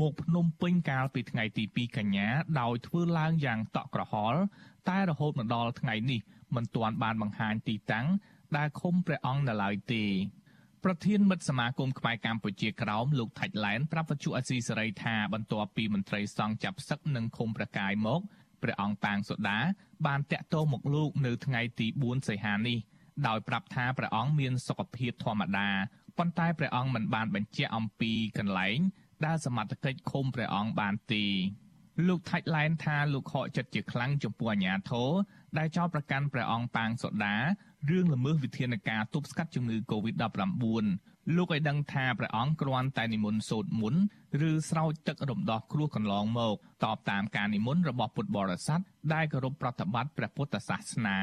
[0.00, 2.28] មកភ្នំពេញកាលពីថ្ងៃទី2កញ្ញា
[2.60, 4.40] ដោយធ្វើឡើងយ៉ាងតក់ក្រហល់
[4.88, 6.20] តែរហូតមកដល់ថ្ងៃនេះ
[6.56, 8.06] មិនទាន់បានបង្ហាញទីតាំង
[8.56, 10.04] ដែលឃុំព្រះអង្គនៅឡើយទេ
[10.84, 18.20] ប្រធានមិត្តសមាគមខ្មែរកម្ពុជាក្រោមលោកថាច់ឡែនប្រាប់វិទ្យុអស៊ីសេរីថាបន្ទាប់ពីមន្ត្រីសង្ឃចាប់សឹកនិងឃុំប្រកាយមក
[18.62, 19.58] ព្រះអង្គតាងសូដា
[20.06, 22.78] បានតាក់ទងមកលោកនៅថ្ងៃទី4សីហានេះ
[23.26, 25.68] ដោយប្រាប់ថាព្រះអង្គមានសុខភាពធម្មតា
[26.18, 28.78] ប៉ុន្តែព្រះអង្គមិនបានបញ្ជាក់អំពីកន្លែង
[29.24, 31.24] ដែលសមត្ថកិច្ចឃុំព្រះអង្គបានទេ
[32.06, 35.10] លោកថាច់ឡែនថាលោកខកចិត្តជាខ្លាំងចំពោះអាញាធរ
[35.58, 37.36] ដែលចោទប្រកាន់ព្រះអង្គប៉ាងសូដា
[37.90, 40.86] រឿងល្មើសវិធានការទប់ស្កាត់ជំងឺ Covid-19
[41.36, 44.02] លោកឲ្យដឹងថាព្រះអង្គគ្រាន់តែនិមន្តសូត្រមន្ត
[44.48, 48.80] ឬស្រោចទឹករំដោះគ្រោះកន្លងមកតបតាមការនិមន្តរបស់ពុទ្ធបរិស័ទ
[49.14, 51.18] ដែលគោរពប្រតិបត្តិព្រះពុទ្ធសាសនា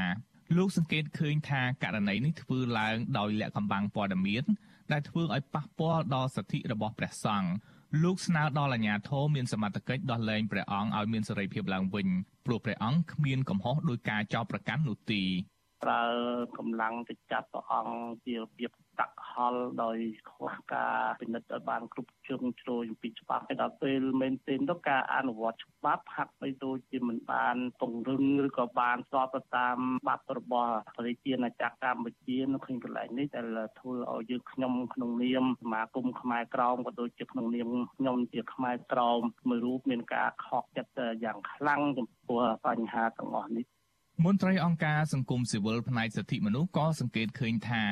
[0.57, 4.43] លោកសង្កេតឃើញថាករណីនេះធ្វើឡើងដោយលាក់កំបាំងព័ត៌មាន
[4.91, 7.49] ដែលធ្វើឲ្យប៉ះពាល់ដល់សិទ្ធិរបស់ព្រះសង្ឃ
[8.03, 12.07] លោកស្នើដល់អាជ្ញាធរមានសមត្ថកិច្ចដោះលែងព្រះអង្គឲ្យមានសេរីភាពឡើងវិញ
[12.45, 15.21] ព្រោះព្រះអង្គគ្មានកំហុសដោយការចោទប្រកាន់នោះទេ
[15.83, 16.01] ប្រើ
[16.57, 19.97] កម្លាំងទៅចាប់ព្រះអង្គជារបៀបតាក់ហល់ដោយ
[20.31, 43.65] ខ្វះការពិនិត្យឲ្យបានគ្រប់ជ្រុងជ្រោយពីច្បាប់ហើយដល់ពេលមែនទែនទៅការអនុវត្តច្បាប់ហាក់បីដូចជាមិនបានពង្រឹងឬក៏បានស្របទៅតាមច្បាប់របស់ប្រជាណាចក្រកម្ពុជានៅក្នុងកន្លែងនេះដែលធ្វើឲ្យយើងខ្ញុំក្នុងនាមសមាគមខ្មែរក្រមក៏ដូចជាក្នុងនាមខ្ញុំជាខ្មែរក្រមមួយរូបមានការខកចិត្តយ៉ាងខ្លាំងចំពោះបញ្ហាទាំងអស់នេះ
[44.23, 47.83] មន្ត្រីអង្គការសង្គមស៊ីវិលផ្នែកសិទ្ធិមនុស្សក៏សង្កេតឃើញថា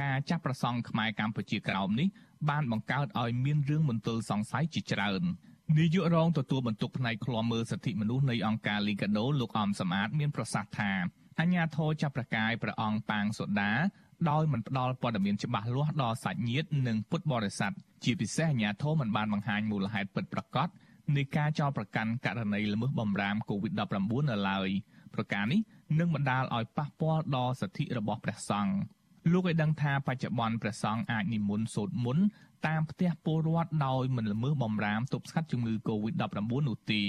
[0.00, 2.08] ការចាប់ប្រសង់ខ្មែរកម្ពុជាក្រោមនេះ
[2.50, 5.22] បានបង្កើតឲ្យមានរឿងមន្ទិលសង្ស័យជាច្រើន
[5.78, 10.92] នាយករងទទួលបន្ទុកផ្នែកឃ្លាំមើលសិទ្ធិមនុស្សនៃអង្គការលីកាដូលោកអំសំអាតមានប្រសាសន៍ថា
[11.40, 13.72] អញ្ញាធរចាប់ប្រកាយព្រះអង្គប៉ាងសូដា
[14.30, 17.72] ដោយមិនផ្ដល់ព័ត៌មានច្បាស់លាស់ដល់សាច់ញាតិនិងពុទ្ធបរិស័ទ
[18.04, 20.68] ជាពិសេសអាញាធរមិនបានបង្ហាញមូលហេតុពិតប្រាកដ
[21.16, 24.68] នៃការចោទប្រកាន់ករណីល្មើសបំរាម COVID-19 នៅឡើយ
[25.16, 25.60] ប្រការនេះ
[25.98, 28.74] នឹងបណ្ដាលឲ្យប៉ះពាល់ដល់សិទ្ធិរបស់ព្រះសង្ឃ
[29.32, 32.24] លោកឲ្យដឹងថាបច្ចុប្បន្នព្រះសង្ឃអាចនិមន្តសូត្រមន្ត
[32.66, 36.22] តាមផ្ទះពលរដ្ឋដោយមិនល្មើសបំរាមទប់ស្កាត់ជំងឺ Covid-19
[36.68, 37.02] នោះទេ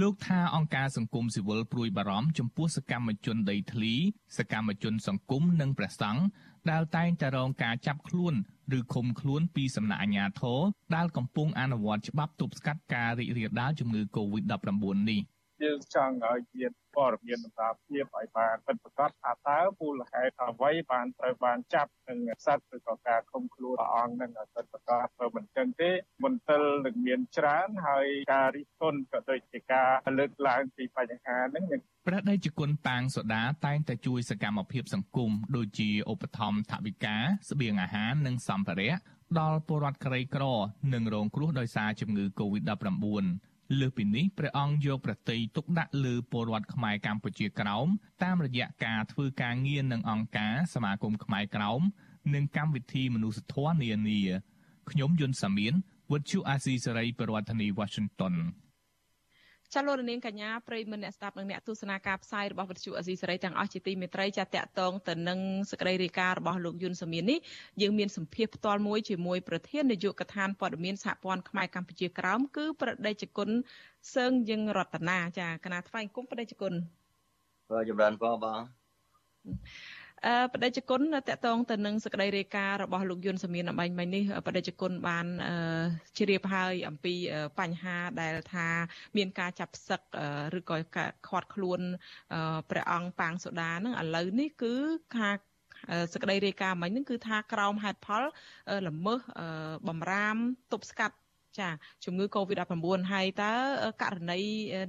[0.00, 3.94] លោកថាអង្គការសង្គមស៊ីវិលព្រួយបារម្ភចំពោះសកម្មជនដីធ្លី
[4.38, 6.22] សកម្មជនសង្គមនិងព្រះសង្ឃ
[6.70, 8.34] ដែលតែងតែរងការចាប់ខ្លួន
[8.78, 10.60] ឬឃុំខ្លួនពីសំណាក់អាជ្ញាធរ
[10.94, 15.20] ដែលកំពុងអនុវត្តច្បាប់ទប់ស្កាត់ការរីករាលដាលជំងឺ Covid-19 នេះ។
[15.62, 25.90] យើងចង់ឲ្យមានព័ត៌មានសម្រាប់ភាពឲ្យបានពិតប្រាកដថាតើមូលហេតុអ្វីបានត្រូវបានចាប់នឹងសត្វឬក៏ការឃុំខ្លួនព្រះអង្គនឹងពិតប្រាកដបើមិនចឹងទេ
[26.24, 31.64] មន្ទិលនឹងមានច្រើនហើយការរិះគន់ក៏ដូចជាការលើកឡើងពីបញ្ហាហ្នឹង
[32.06, 37.16] ព្រះដេចគុណប៉ាងសូដាតែងតែជួយសកម្មភាពសង្គមដូចជាឧបត្ថម្ភថវិកា
[37.50, 38.94] ស្បៀងអាហារនិងសម្ភារៈ
[39.40, 40.44] ដល់ពលរដ្ឋក្រីក្រ
[40.94, 43.24] និងរងគ្រោះដោយសារជំងឺ Covid-19
[43.76, 47.86] លើសពីនេះព្រះអង្គយកប្រតិយទុកដាក់លើពលរដ្ឋខ្មែរកម្ពុជាក្រោម
[48.22, 51.80] តាមរយៈការធ្វើការងារនឹងអង្គការសមាគមខ្មែរក្រោម
[52.34, 54.20] និងកម្មវិធីមនុស្សធម៌នានា
[54.90, 55.74] ខ្ញុំយុនសាមៀន
[56.12, 58.34] វិទ្យុអាស៊ីសេរីប្រធានាធិបតី Washington
[59.74, 65.38] ចាលោករនាងកញ្ញាប្រិយមិត្តអ្នកស្ដាប់និងអ្នកទស្សនាការផ្សាយរបស់វិទ្យុអេស៊ីសេរីទាំងអស់ជាទីមេត្រីចាតកតងទៅនឹង
[65.70, 67.38] សក្តីរាយការណ៍របស់លោកយុនសមៀននេះ
[67.82, 73.48] យើងមានសម្ភារផ្ទាល់មួយជាមួយប្រធាននាយកដ្ឋានព័ត៌មានសហព័ន្ធខ្មែរកម្ពុជាក្រោមគឺប្រដេជគុណ
[74.14, 76.72] សើងយើងរតនាចាគណៈថ្វាយគុំប្រដេជគុណ
[77.70, 78.60] បាទចម្រើនផងបង
[79.46, 79.97] អឺ
[80.52, 85.26] បដិជគុណតកតងទៅនឹងសក្តីរាយការណ៍របស់លោកយុនសមៀនអំបញ្ញមិញនេះបដិជគុណបាន
[86.18, 87.14] ជ្រាបហើយអំពី
[87.58, 88.68] បញ្ហាដែលថា
[89.16, 90.00] មានការចាប់ផ្សឹក
[90.58, 90.76] ឬក៏
[91.28, 91.80] ខាត់ខ្លួន
[92.70, 94.74] ព្រះអង្គប៉ាងសូដានឹងឥឡូវនេះគឺ
[95.16, 95.30] ថា
[96.14, 98.22] សក្តីរាយការណ៍មិញហ្នឹងគឺថាក្រោមហេតុផល
[98.88, 99.20] ល្មើស
[99.88, 100.36] បំរាម
[100.72, 101.16] ទប់ស្កាត់
[101.60, 101.68] ចា
[102.04, 103.52] ជំងឺ Covid-19 ហើយតើ
[104.02, 104.40] ករណី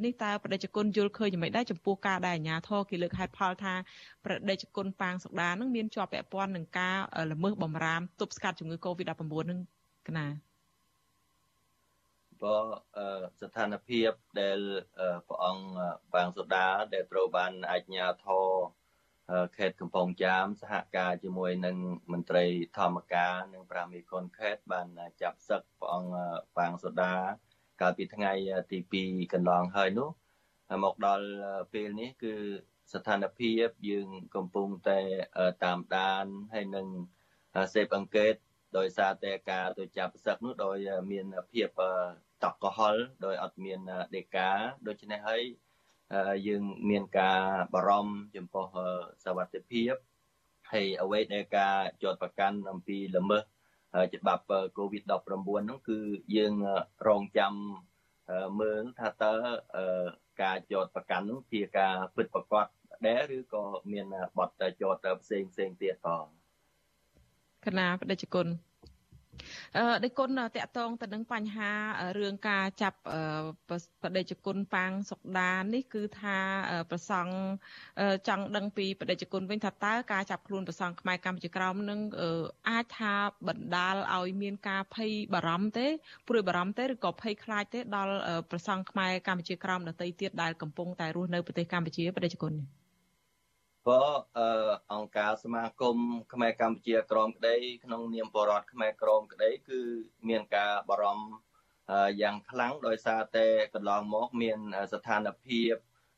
[0.06, 3.74] នេះតើប្រតិជនគុណយល់ឃើញយ៉ាងម៉េចដែរចំពោះការដែលអាជ្ញាធរគេលើកហេតុផលថា
[4.26, 6.98] ប្រតិជនគុណប៉ាងសុកដានឹងមានជាប់ពាក់ព័ន្ធនឹងការ
[7.32, 9.60] ល្មើសបំរាមទប់ស្កាត់ជំងឺ Covid-19 នឹង
[10.08, 10.28] កណា
[12.40, 12.64] ព្រោះ
[13.42, 14.60] ស្ថានភាពដែល
[15.28, 15.68] ព្រះអង្គ
[16.14, 18.48] ប៉ាងសុដាដែលត្រូវបានអាជ្ញាធរ
[19.58, 21.78] ខេត្តកំពង់ចាមសហការជាមួយនឹង
[22.12, 22.46] មន្ត្រី
[22.78, 24.88] ធម្មការនិងប្រាមីកុនខេត្តបាន
[25.22, 26.16] ចាប់សឹកព្រះអង្គ
[26.58, 27.14] ប៉ាងសូដា
[27.82, 28.32] កាលពីថ្ងៃ
[28.72, 30.10] ទី2កន្លងហើយនោះ
[30.84, 31.28] មកដល់
[31.74, 32.36] ពេលនេះគឺ
[32.94, 35.00] ស្ថានភាពយើងកំពុងតែ
[35.64, 36.88] តាមដានហើយនឹង
[37.74, 38.36] សេពអង្កេត
[38.78, 40.78] ដោយសារតែការទៅចាប់សឹកនោះដោយ
[41.12, 41.70] មានភាព
[42.44, 43.80] តក់កំហល់ដោយអត់មាន
[44.16, 44.50] ដេកា
[44.88, 45.44] ដូច្នេះហើយ
[46.47, 47.41] យើងមានការ
[47.75, 48.67] បារម្ភចំពោះ
[49.25, 49.95] សวัสดิភាព
[50.73, 53.43] ហើយអ្វីដែលការជាប់ប្រកាន់អំពីល្មើស
[54.15, 54.45] ច្បាប់
[54.79, 55.99] COVID-19 ហ្នឹងគឺ
[56.37, 56.55] យើង
[57.09, 57.53] រងចាំ
[58.61, 59.35] មើលថាតើ
[60.43, 62.67] ការចោតប្រកាន់នោះជាការពិតប្រាកដ
[63.07, 64.07] ដែរឬក៏មាន
[64.39, 66.25] បទចោតផ្សេងផ្សេងទៀតផង
[67.65, 68.68] គណៈបដិជគុណអឺ
[70.04, 71.72] ដោយគុណតកតងទៅនឹងបញ្ហា
[72.20, 72.98] រឿងការចាប់
[74.04, 76.38] បដិជគុណប៉ាងសុកដានេះគឺថា
[76.92, 77.34] ប្រសង់
[78.28, 82.00] ចង់ដឹងពីបដិជគុណវិញថាតើការចាប់ខ្លួនប្រសង់ខ្មែរកម្ពុជាក្រោមនឹង
[82.70, 83.14] អាចថា
[83.48, 85.88] បណ្ដាលឲ្យមានការភ័យបារម្ភទេ
[86.28, 88.16] ព្រួយបារម្ភទេឬក៏ភ័យខ្លាចទេដល់
[88.52, 92.80] ប្រសង់ខ្មែរកម្ពុជាក្រោមដទៃទៀតដែលកំពុងតែរស់នៅប្រទេសកម្ពុជាបដិជគុណនេះ
[93.90, 94.04] ក៏
[94.94, 95.98] អង្គការសមាគម
[96.34, 99.82] ខ្មែរកម្ពុជាក្រមក្តី ក្នុងនាមបរដ្ឋខ្មែរក្រមក្តី គឺ
[100.30, 101.30] មានការបារម្ភ
[102.22, 104.60] យ៉ាងខ្លាំងដោយសារតែកន្លងមកមាន
[104.94, 105.74] ស្ថានភាព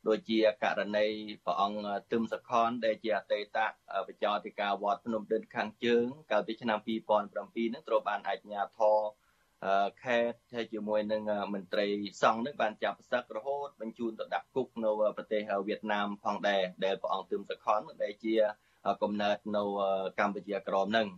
[0.08, 1.06] ដូចជាករណី
[1.44, 3.58] ព្រះអង្គទឹមសខនដែលជាអតីត
[4.06, 8.98] បច្ចោតិកាវត្តភ្នំដិនខាងជើងកាលពីឆ្នាំ2007នឹងត្រូវបានអាជ្ញាធរ
[10.02, 11.22] ខេត្តហើយជាមួយនឹង
[11.54, 11.86] មន្ត្រី
[12.22, 18.34] សង្ឃនឹងបានចាប់សឹករហូតបញ្ជូនទៅដាក់គុកនៅប្រទេសវៀតណាមផងដែរដែលព្រះអង្គទឹមសខនដែលជា
[19.02, 19.64] កំណើតនៅ
[20.20, 21.08] កម្ពុជាក្រមនឹង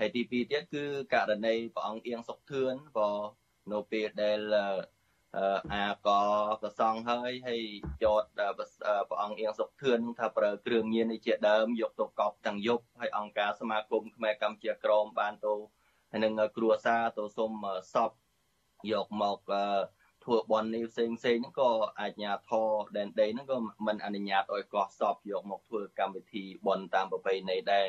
[0.00, 3.10] ហើយទី2ទៀតគឺករណីព្រះអង្គអៀងសុកធឿនក៏
[3.72, 4.40] នៅពេលដែល
[5.72, 6.08] អាក
[6.62, 7.62] ប្រសងហើយហើយ
[8.04, 8.24] ចត
[9.08, 15.83] ព្រះអង្គអៀងសុកធឿនថាប្រើគ្រឿងញៀននេះជាដើមយកទៅកប់ទាំងយប់ហើយអង្គការសមាគមខ្មែរកម្ពុជាក្រមបានទៅហើយ
[16.23, 17.51] នឹងគ្រួសារទៅសុំ
[17.93, 18.11] សព
[18.91, 19.37] យកមក
[20.23, 27.87] ធ្វើបន់នេះផ្សេងផ្សេងហ្នឹងក៏អាជ្ញាធរដែនដីហ្នឹងក៏មិនអនុញ្ញាតឲ្យកោះសពយកមកធ្វើកម្មវិធីបន់តាមប្រពៃណីដែរ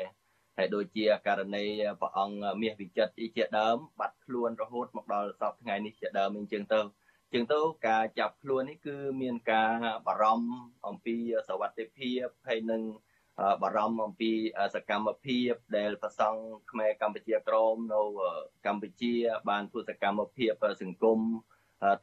[0.57, 1.65] ហើយដូចជាករណី
[2.01, 6.81] ព្រះអង្គមាសវិចិត្រជាដើមបាត់ខ្លួនរហូតមកដល់សពថ្ងៃនេះជាដើមអញ្ចឹងទៅ
[7.31, 9.75] ជាងទៅការចាប់ខ្លួននេះគឺមានការ
[10.07, 10.51] បារម្ភ
[10.87, 11.15] អំពី
[11.47, 12.81] សวัสดิភាពហើយនឹង
[13.62, 14.32] បារម្ភអំពី
[14.74, 18.02] សកម្មភាពដែលប្រសង់ខ្មែរកម្ពុជាក្រមនៅ
[18.66, 19.14] កម្ពុជា
[19.48, 21.20] បានធ្វើសកម្មភាពសង្គម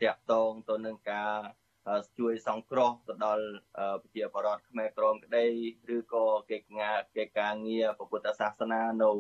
[0.04, 1.34] តាក់ទងទៅនឹងការ
[2.20, 3.46] ជួយសង្គ្រោះទៅដល់
[4.02, 5.46] ប្រជាពលរដ្ឋខ្មែរក្រមក្តី
[5.96, 9.12] ឬក៏កិច្ចការកិច្ចការងារពុទ្ធសាសនានៅ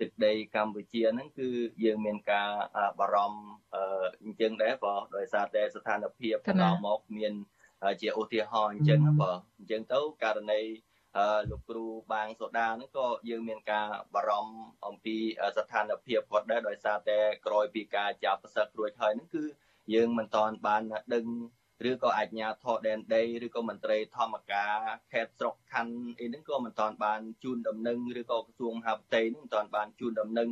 [0.00, 1.48] ទឹកដីកម្ពុជាហ្នឹងគឺ
[1.84, 2.50] យើងមានការ
[2.98, 3.40] បារម្ភ
[4.22, 7.32] អញ្ចឹងដែរបងដោយសារតែស្ថានភាពកន្លងមកមាន
[8.00, 10.62] ជាឧទាហរណ៍អញ្ចឹងបងអញ្ចឹងទៅករណី
[11.50, 15.16] លោកគ្រូបាងសូដាហ្នឹងក៏យើងមានការបារម្ភអំពី
[15.56, 19.44] ស្ថានភាពគាត់ដែរដោយសារតែក្រោយពីការចាប់ផ្សឹករួចហើយហ្នឹងគឺ
[19.94, 20.82] យើងមិនតាន់បាន
[21.14, 21.26] ដឹង
[21.90, 24.74] ឬក៏អាជ្ញាធរដែនដីឬក៏មន្ត្រីធម្មការ
[25.12, 30.48] ខេត្តស្រុកខណ្ឌអីហ្នឹងក៏មិនតាន់បានជូនដំណឹងឬក៏ក្រសួងមហាផ្ទៃហ្នឹងមិនតាន់បានជូនដំណឹង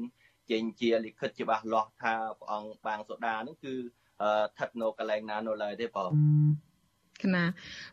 [0.51, 6.11] ចេញជាលិខិតច្បាស់លាស់ថាព្រះអង្គបាងសូដាហ្នឹងគឺស្ថិតនៅកន្លែងណានៅឡើយទេបង
[7.23, 7.45] គណៈ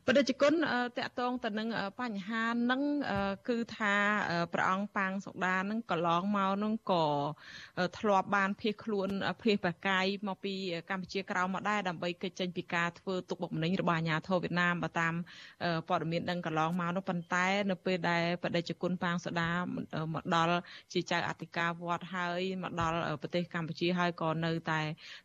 [0.06, 0.54] បដិជគុណ
[0.98, 1.68] តកតងទៅនឹង
[2.02, 2.82] បញ្ហានឹង
[3.50, 3.96] គឺថា
[4.54, 7.06] ព្រះអង្គប៉ាងសុដានឹងកន្លងមកនឹងក៏
[7.98, 9.10] ធ្លាប់បានភៀសខ្លួន
[9.44, 10.54] ភៀសប្រកាយមកពី
[10.90, 15.14] កម្ពុជាក្រៅមកដែរដើម្បីកិច្ចចេញពីការធ្វើទុកបុកម្នេញរបស់អាជ្ញាធរវៀតណាមបើតាម
[15.90, 19.52] ព័ត៌មានដឹងកន្លងមកនោះប៉ុន្តែនៅពេលដែលបដិជគុណប៉ាងសុដា
[20.14, 20.56] មកដល់
[20.94, 24.82] ជាចៅអធិការវត្តហើយមកដល់ប្រទេសកម្ពុជាហើយក៏នៅតែ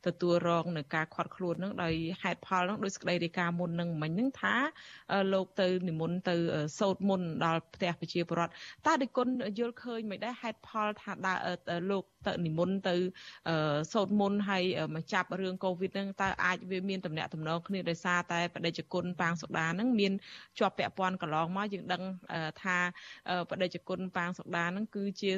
[0.07, 4.55] ទទួលរងនឹងការខាត់ខ្លួននឹងដោយហេតុផលនឹងដោយសេចក្តីរាយការណ៍មុននឹងមិញហ្នឹងថា
[5.33, 6.37] លោកទៅនិមន្តទៅ
[6.79, 8.53] សោតមុនដល់ផ្ទះប្រជាពលរដ្ឋ
[8.87, 11.39] តើដឹកគុណយល់ឃើញមិនដែរហេតុផលថាដើរ
[11.91, 12.97] លោកទៅនិមន្តទៅ
[13.93, 20.13] សោតមុនហើយមកចាប់រឿងកូវីដហ្នឹងតើអាចវាមានតំណែងតំណងគ្នាដោយសារតែបដិជគុណប៉ាងសុដាហ្នឹងមាន
[20.59, 22.03] ជាប់ពាក់ព័ន្ធកន្លងមកយើងដឹង
[22.63, 22.79] ថា
[23.51, 25.33] បដិជគុណប៉ាងសុដាហ្នឹងគឺជា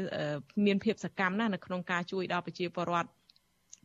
[0.67, 3.18] មានភាពសកម្មណាស់នៅក្នុងការជួយដល់ប្រជាពលរដ្ឋ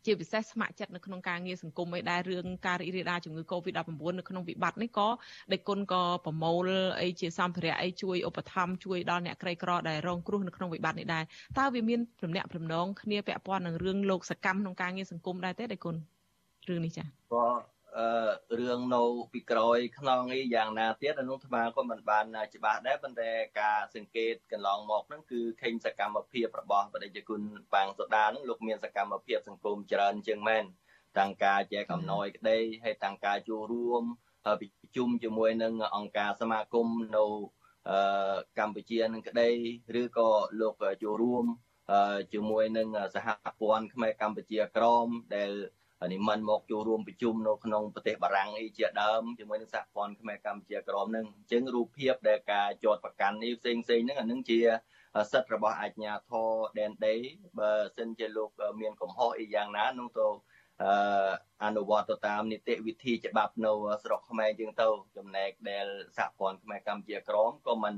[0.06, 5.08] ជាពិសេសស្ម័គ្រចិត្តនៅក្នុងការងារសង្គមឯដែររឿងការរីករាលដាលជំងឺ Covid-19 នៅក្នុងវិបត្តិនេះក៏
[5.54, 6.70] ដេគុណក៏ប្រមូល
[7.02, 11.24] អីជាសម្ភារៈអីជួយឧបត្ថម្ភជួយដល់អ្នកក្រីក្រដែលរងគ្រោះនៅក្នុងវិបត្តិនេះដែរ
[11.60, 15.96] តើវាមានព្រមអ្នកព្រមនងគ្នាពាក់ព័ន្ធនឹងរឿងលោកសកម្មក្នុងការងារសង្គមដែរទេដេគុណ
[16.68, 17.73] រឿងនេះចា៎ក៏អឺ
[18.60, 19.04] រឿងនៅ
[19.34, 22.26] ពីក្រោយខ្នងអីយ៉ាងណាទៀតអនុថ្មក៏មិនបាន
[22.56, 27.42] ច្បាស់ដែរប៉ុន្តែការសង្កេតកន្លងមកហ្នឹងគឺឃើញសកម្មភាពរបស់បដិជគុណ
[27.74, 30.64] បាងសូដាហ្នឹងលោកមានសកម្មភាពសង្គមច្រើនជាងមែន
[31.20, 34.04] តាំងការចែកអំណោយក្តីហើយតាំងការចូលរួម
[34.46, 37.26] ប្រជុំជាមួយនឹងអង្គការសមាគមនៅ
[38.60, 39.50] កម្ពុជានឹងក្តី
[40.02, 40.30] ឬក៏
[40.62, 41.46] លោកចូលរួម
[42.34, 43.28] ជាមួយនឹងសហ
[43.60, 45.52] ព័ន្ធខ្មែរកម្ពុជាក្រមដែល
[46.12, 54.60] និមន្តមកចូលរួមប្រជុំនៅក្នុងប្រទេសបារាំងអីជាដើមជាមួយនឹងសហព័ន្ធខ្មែរកម្ពុជាក្រមនឹងអញ្ចឹងរូបភាពដែលការចោតប្រកាន់នេះផ្សេងផ្សេងហ្នឹងអានឹងជា
[55.32, 57.16] សិទ្ធិរបស់អាជ្ញាធរដែនដី
[57.60, 58.50] បើសិនជាលោក
[58.82, 60.28] មានកំហុសអីយ៉ាងណានោះទៅ
[61.64, 64.88] អនុវត្តទៅតាមនីតិវិធីច្បាប់នៅស្រុកខ្មែរយើងទៅ
[65.18, 65.86] ចំណែកដែល
[66.18, 67.96] សហព័ន្ធខ្មែរកម្ពុជាក្រមក៏មិន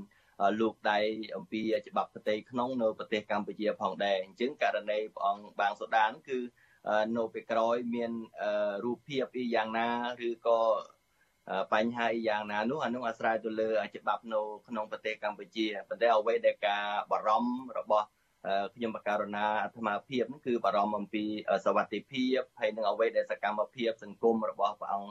[0.60, 1.00] លោកដៃ
[1.36, 6.40] អំពីច្បាប់ប្រទេសក្នុងនៅប្រទេសកម្ពុជាផងដែរអញ្ចឹងករណីព្រះអង្គបាងសូដានគឺ
[7.17, 8.13] នៅពេលក្រោយមាន
[8.85, 9.89] រូបភាពអីយ៉ាងណា
[10.29, 10.61] ឬក៏
[11.73, 18.07] បញ្ហាអីយ៉ាងណានោះអានោះអាស្រ័យទៅលើច្បាប់នៅក្នុងប្រទេសកម្ពុជាប៉ុន្តែអ្វីដែលការបារម្ភរបស់
[18.75, 21.25] ខ្ញុំបការណាអាត្មាភាពហ្នឹងគឺបារម្ភអំពី
[21.65, 25.11] សวัสดิភាពហើយនឹងអ្វីដែលសកម្មភាពសង្គមរបស់ព្រះអង្គ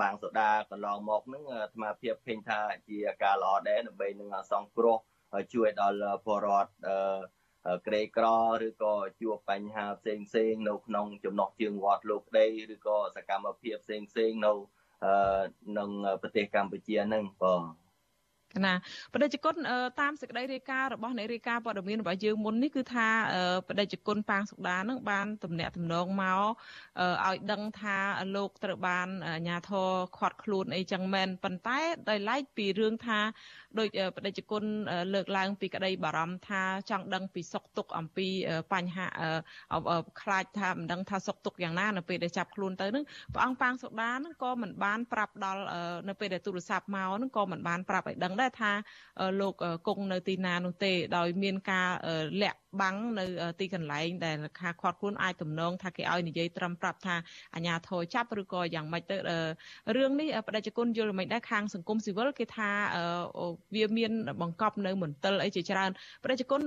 [0.00, 4.96] បាងសូដាកន្លងមកហ្នឹងអាត្មាភាពឃើញថាជាការល្អដែរដើម្បីនឹងសង្គ្រោះ
[5.54, 6.70] ជួយដល់ពលរដ្ឋ
[7.87, 8.27] ក្រីក្រ
[8.67, 15.89] ឬក៏ជួបបញ្ហាផ្សេងផ្សេងនៅក្នុងចំណោះជើងវត្តលោកក្តីឬក៏សកម្មភាពផ្សេងផ្សេងនៅក្នុង
[16.21, 17.63] ប្រទេសកម្ពុជាហ្នឹងបង
[18.65, 18.73] ណា
[19.13, 19.55] បដិជគុណ
[20.01, 23.07] តាមសេចក្តីរាយការណ៍របស់អ្នករាយការណ៍ព័ត៌មានរបស់យើងមុននេះគឺថា
[23.69, 26.41] បដិជគុណប៉ាងសុកដានឹងបានទំនាក់ទំនងមក
[27.27, 27.97] ឲ្យដឹងថា
[28.35, 33.19] លោកត្រូវបានអាជ្ញាធរខាត់ខ្លួនអីចឹងមែនប៉ុន្តែដោយឡែកពីរឿងថា
[33.79, 34.63] ដោយបដិជគុណ
[35.13, 38.27] លើកឡើងពីក្តីបារម្ភថាចង់ដឹងពីសុខទុក្ខអំពី
[38.73, 39.07] បញ្ហា
[40.21, 45.63] ខ្លាចថាមិនដឹងថាសុខទុក្ខយ៉ាងណានៅពេលដែលចាប់ខ្លួនទៅនឹងព្រះអង្គប៉ាងសុដានឹងក៏មិនបានប្រាប់ដល់
[46.09, 48.71] នៅពេលដែលទូរស័ព្ទមកនឹងក៏មិនបានប្រាប់ឲ្យដឹងដែរថា
[49.41, 49.53] លោក
[49.87, 51.89] គង់នៅទីណានោះទេដោយមានការ
[52.41, 53.25] លាក់ បាំងនៅ
[53.59, 57.15] ទីកន្លែងដែលខាខាត់ខ្លួនអាចទំនងថាគេឲ្យនិយាយត្រឹមប្រាប់ថា
[57.55, 59.17] អាញាធរចាប់ឬក៏យ៉ាងម៉េចទៅ
[59.95, 62.69] រឿងនេះបដិជគុណយល់មិនដែរខាងសង្គមស៊ីវិលគេថា
[63.75, 64.11] វាមាន
[64.41, 65.91] បង្កប់នៅមន្ទិលអីជាច្រើន
[66.23, 66.61] បដិជគុណ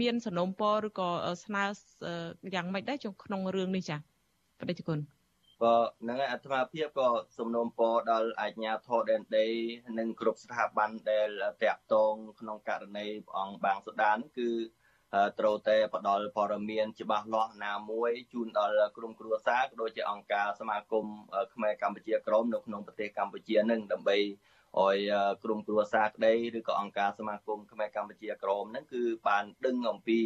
[0.00, 1.08] មានសំណុំពរឬក៏
[1.44, 1.64] ស្នើ
[2.54, 3.96] យ៉ាងម៉េចដែរក្នុងរឿងនេះចា
[4.60, 5.00] បដិជគុណ
[5.62, 5.76] ក៏
[6.08, 9.46] នឹងអាត្មាភាពក៏សំណូមពរដល់អាជ្ញាធរដែនដី
[9.98, 11.28] និងគ្រប់ស្ថាប័នដែល
[11.62, 14.48] តាក់ទងក្នុងករណីព្រះអង្គបាងសុដានគឺ
[15.38, 21.06] ត្រូវតែផ្ដល់ព័ត៌មានច្បាស់លាស់ណាមួយជូនដល់ក្រុមគ្រួសារក៏ដូចជាអង្គការសមាគម
[21.54, 24.18] ខ្មែរកម្ពុជាក្រមនៅក្នុងប្រទេសកម្ពុជានឹងដើម្បី
[24.78, 24.98] ឲ្យ
[25.44, 30.20] ក្រុមគ្រួសារក្តីឬក៏អង្គការសមាគមខ្មែរកម្ពុជាក្រមហ្នឹងគឺបានដឹងអំពី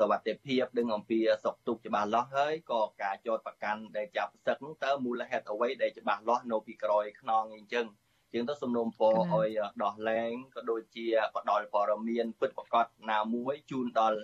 [0.00, 7.86] សវត្ថិភាពដឹងអំពីសុខទុក្ខច្បាស់លាស់ហើយក៏ការចោតប្រកាន់ដែលចាប់សឹកតើមូលហេតុអ្វីដែលច្បាស់លាស់នៅពីក្រោយខ្នងអីចឹង
[8.32, 9.48] ជាងទៅសំណុំពរឲ្យ
[9.82, 14.18] ដោះលែងក៏ដូចជាផ្ដល់ព័ត៌មានពិតប្រាកដណាមួយជូនដល់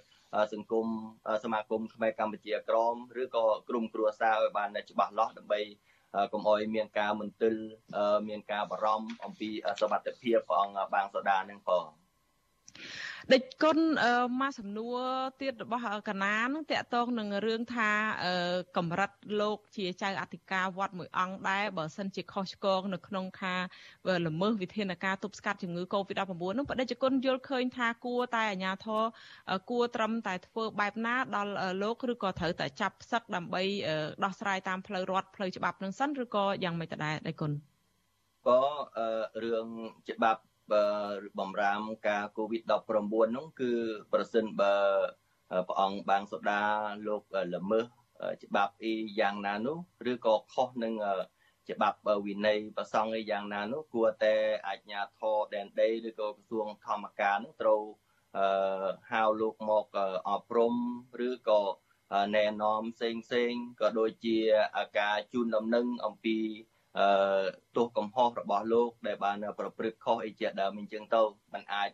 [0.52, 0.86] សង្គម
[1.44, 5.60] សមាគមខ្មែរកម្ពុជាក្រមឬក៏ក្រុមគ្រួសារឲ្យបានច្បាស់លាស់ដើម្បី
[6.32, 7.54] កុំឲ្យមានការមន្ទិល
[8.28, 11.84] មានការបារម្ភអំពីសវត្ថិភាពព្រះអង្គបាងសូដានឹងផង
[13.34, 13.78] ដេចគុណ
[14.40, 14.98] មកសំណួរ
[15.42, 17.90] ទៀតរបស់កណានឹងតកតងនឹងរឿងថា
[18.76, 19.10] កម្រិត
[19.40, 23.60] លោកជាចៅអធិការវត្តមួយអង្គដែរបើសិនជាខុសឆ្គងនៅក្នុងការ
[24.26, 29.02] ល្មើសវិធានការទប់ស្កាត់ជំងឺ Covid-19 នោះបដិជគុណយល់ឃើញថាគួរតែអាជ្ញាធរ
[29.70, 33.62] គួរត្រឹមតែធ្វើបែបណាដល់លោកឬក៏ត្រូវតែចាប់ផ្សឹកដើម្បី
[34.24, 37.52] ដោះស្រាយតាមផ្លូវរដ្ឋផ្លូវច្បាប់នឹងសិនឬក៏យ៉ាងម៉េចទៅដែរដេចគុណ
[38.46, 38.60] ក៏
[39.42, 39.68] រឿង
[40.10, 40.40] ច្បាប់
[41.38, 43.72] បំរាមការ COVID-19 នោះគឺ
[44.12, 44.74] ប្រសិនបើ
[45.68, 46.62] ព្រះអង្គបាងសូដា
[47.06, 47.22] លោក
[47.54, 47.86] ល្មើស
[48.44, 49.78] ច្បាប់អីយ៉ាងណានោះ
[50.12, 50.94] ឬក៏ខុសនឹង
[51.70, 54.34] ច្បាប់វិន័យប្រសង់អីយ៉ាងណានោះគួរតែ
[54.68, 57.82] អាជ្ញាធរដែនដីឬក៏ក្រសួងធម្មការនោះត្រូវ
[59.10, 59.86] ហៅលោកមក
[60.30, 60.74] អប់រំ
[61.28, 61.62] ឬក៏
[62.36, 64.38] ណែនាំផ្សេងផ្សេងក៏ដូចជា
[64.98, 66.38] ការជូនដំណឹងអំពី
[66.97, 67.43] អឺ
[67.75, 71.21] ទោសកំហុសរបស់លោក ដែលបានប្រព្រឹត្តខុសអីជាដើមអញ្ចឹងទៅ
[71.53, 71.91] มันអាច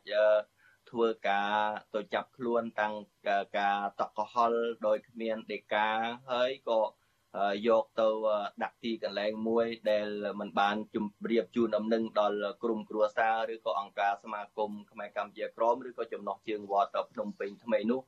[0.89, 1.51] ធ្វើការ
[1.95, 2.93] ទៅចាប់ខ្លួនតាំង
[3.57, 5.87] ការតកហល់ដោយគ្មានដេកា
[6.31, 6.81] ហើយក៏
[7.67, 8.09] យកទៅ
[8.63, 10.07] ដាក់ទីកន្លែងមួយ ដែល
[10.39, 18.01] มันបានជម្រាបជូនដំណឹងដល់ក្រុមគ្រួសារឬក៏អង្គការសមាគមខ្មែរកម្ពុជាក្រមឬក៏ចំណោះជើងវត្តភ្នំពេញថ្មីនោះ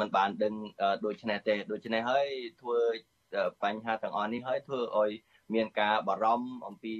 [0.00, 0.54] มันបានដឹង
[1.06, 2.28] ដូច្នេះទេដូច្នេះហើយ
[2.60, 2.78] ធ្វើ
[3.63, 5.11] បញ្ហាទាំងអស់នេះហើយធ្វើឲ្យ
[5.53, 6.95] មានការបារម្ភអំពី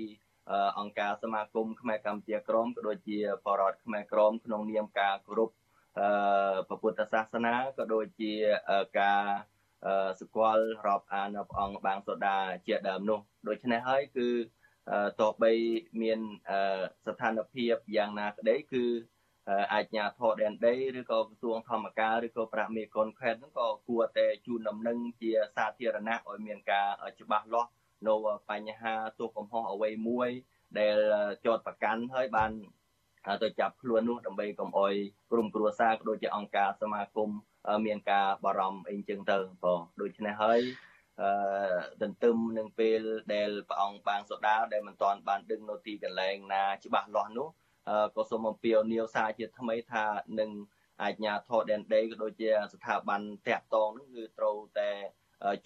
[0.79, 5.49] អង្គការសមាគមខ្មែរកម្ពុជាក្រមក៏ដូចជាបរតខ្មែរក្រមក្នុងនាមការគោរព
[5.99, 8.33] អឺពុទ្ធសាសនាក៏ដូចជា
[8.99, 9.23] ការ
[10.21, 14.29] សកលរាប់អានព្រះអង្គបាងសូដាជាដើមនោះដូច្នេះហើយគឺ
[15.21, 15.53] តបី
[16.01, 16.19] មាន
[17.05, 18.85] ស្ថានភាពយ៉ាងណាក្តីគឺ
[19.73, 26.87] អាជ្ញាធរដែនដីឬក៏ក្រសួងធម្មការឬក៏ប្រាក់មេកុនខេត្តហ្នឹងក៏គួរតែជូនដំណឹងជាសាធារណៈឲ្យមានការ
[27.19, 27.69] ច្បាស់លាស់
[28.07, 28.15] នៅ
[28.49, 30.29] បញ្ហាទោសកំហុសអ្វីមួយ
[30.79, 30.97] ដែល
[31.45, 32.51] ចោតប្រកាន់ហើយបាន
[33.43, 34.93] ទៅចាប់ខ្លួននោះដើម្បីកុំអោយ
[35.31, 37.29] ក្រុមគ្រួសារក៏ដូចជាអង្គការសមាគម
[37.85, 40.61] មានការបារម្ភអីចឹងទៅបងដូច្នេះហើយ
[41.21, 41.29] អឺ
[42.01, 43.01] ទន្ទឹមនឹងពេល
[43.33, 47.47] ដែលព្រះអង្គបាងសូដាដែលមិនទាន់បានដឹងនៅទីកន្លែងណាច្បាស់លាស់នោះ
[48.15, 50.05] ក៏សូមអំពាវនាវសារជាថ្មីថា
[50.39, 50.51] នឹង
[51.03, 54.91] អាជ្ញាធរដែនដីក៏ដូចជាស្ថាប័នតាក់ទងនោះគឺត្រូវតែ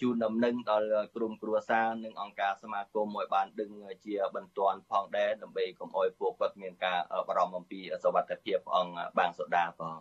[0.00, 3.70] ជូនដំណឹងដល់ក្រុមគ្រួសារនិងអង្គការសមាគមឲ្យបានដឹង
[4.04, 6.98] ជាបន្ទាន់ផងដែរដើម្បីកុំឲ្យពួកគាត់មានការ
[7.28, 9.96] បារម្ភអំពីសុវត្ថិភាពអង្គបាងសូដាផង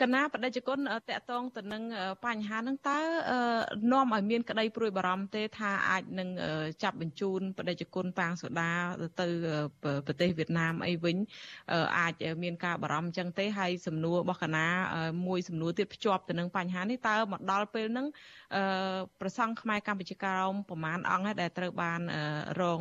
[0.00, 0.78] កណាបដិជគុណ
[1.08, 1.82] តកតងទៅនឹង
[2.24, 2.98] បញ្ហាហ្នឹងតើ
[3.92, 6.28] នាំឲ្យមានក្តីព្រួយបារម្ភទេថាអាចនឹង
[6.82, 8.70] ចាប់បញ្ជូនបដិជគុណប៉ាងសូដា
[9.20, 9.26] ទៅ
[10.06, 11.16] ប្រទេសវៀតណាមអីវិញ
[11.98, 14.66] អាចមានការបារម្ភអញ្ចឹងទេហើយសំណួររបស់កណា
[15.26, 18.06] មួយសំណួរទៀតភ្ជាប់ទៅនឹងបញ្ហានេះតើមកដល់ពេលហ្នឹង
[19.20, 22.00] ប្រសង់ខ្មែរកម្ពុជាក្រោមប្រមាណអង្គដែលត្រូវបាន
[22.60, 22.80] រង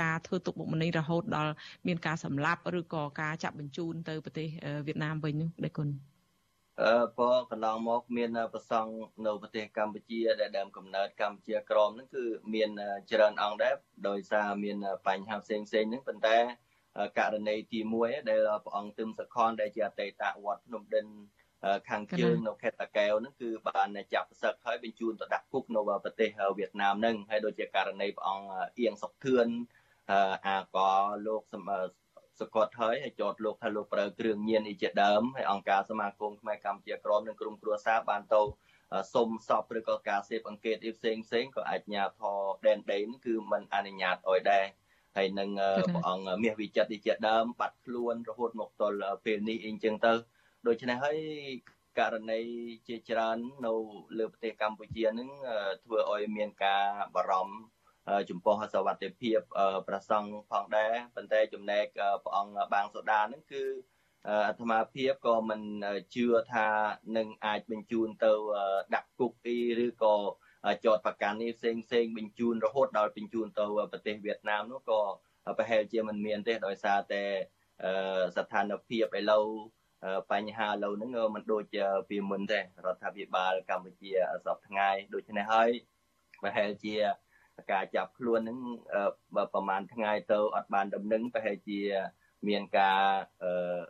[0.00, 1.52] ការធ្វើទុកបុកម្នេញរហូតដល់
[1.86, 4.48] មានការសម្លាប់ឬក៏ការចាប់បញ្ជូនទៅប្រទេស
[4.86, 6.13] វៀតណាមវិញនោះដែរគុណអឺ
[7.16, 8.92] ព្រោះកន្លងមកមានប្រសង់
[9.26, 12.70] នៅប្រទេសកម្ពុជាដែលដើមកំណើតកម្ពុជាក្រមហ្នឹងគឺមាន
[13.10, 13.74] ច្រើនអង្គដែរ
[14.08, 16.36] ដោយសារមានបញ្ហាផ្សេងផ្សេងហ្នឹងប៉ុន្តែ
[17.18, 21.06] ករណីទី1ដែលព្រះអង្គទឹមសខនដែលជាអតីតវត្តភ្នំដិន
[21.88, 28.48] ខាងជើងនៅខេត្តតាកែវហ្នឹងគឺបានចាប់ផ្សឹកហើយបញ្ជូនទៅដាក់គុកនៅប្រទេសវៀតណាមហ្នឹងហើយដូចជាករណីព្រះអង្គ
[28.80, 29.46] អៀងសុកធឿន
[30.46, 30.78] អាក
[31.26, 31.42] លោក
[32.40, 38.42] សកត់ហើយហើយចោតលោកថាលោកប្រើគ្រឿងញៀនអីជាដើមហើយអង្គការសមាគមខ្មែរកម្ពុជាក្រមនិងក្រុមគ្រួសារបានទៅ
[39.14, 44.66] សុំសពឬក៏ការសេពអង្កេតអីផ្សេងផ្សេងក៏អាចញាធរដែនដីនេះគឺมันអនុញ្ញាតឲ្យដែរ
[45.16, 45.50] ហើយនឹង
[45.92, 50.12] ព្រះអង្គមាសវិចិត្រនេះជាដើមបាត់ខ្លួនរហូតមកទល់ពេលនេះអីចឹងទៅ
[50.66, 51.18] ដូច្នេះហើយ
[51.98, 52.40] ករណី
[52.88, 53.72] ជាច្រើននៅ
[54.18, 55.28] លើប្រទេសកម្ពុជានឹង
[55.84, 57.56] ធ្វើឲ្យមានការបារម្ភ
[58.30, 59.38] ចំពោះសវត្ថិភាព
[59.88, 61.86] ប្រសង់ផងដែរប៉ុន្តែចំណែក
[62.24, 63.64] ព្រះអង្គបាងសូដានឹងគឺ
[64.28, 65.62] អាត្មាភាពក៏មិន
[66.14, 66.68] ជឿថា
[67.16, 68.32] នឹងអាចបញ្ជូនទៅ
[68.94, 70.16] ដាក់គុកអីឬក៏
[70.84, 75.00] ចោតប្រកាន់នេះផ្សេងផ្សេងបញ្ជូនរហូតដល់បញ្ជូនទៅប្រទេសវៀតណាមនោះក៏
[75.58, 77.22] ប្រហែលជាមិនមានទេដោយសារតែ
[78.36, 79.46] ស្ថានភាពឥឡូវ
[80.32, 81.76] បញ្ហាឥឡូវហ្នឹងមិនដូច
[82.08, 82.62] ពីមុនទេរ
[82.94, 84.10] ដ្ឋាភិបាលកម្ពុជា
[84.44, 85.70] សពថ្ងៃដូច្នេះហើយ
[86.42, 86.94] ប្រហែលជា
[87.72, 88.58] ការចាប់ខ្លួនហ្នឹង
[89.36, 91.80] បើប្រហែលថ្ងៃទៅអត់បានដំណឹងប្រហែលជា
[92.48, 93.02] មានការ
[93.42, 93.80] អឺ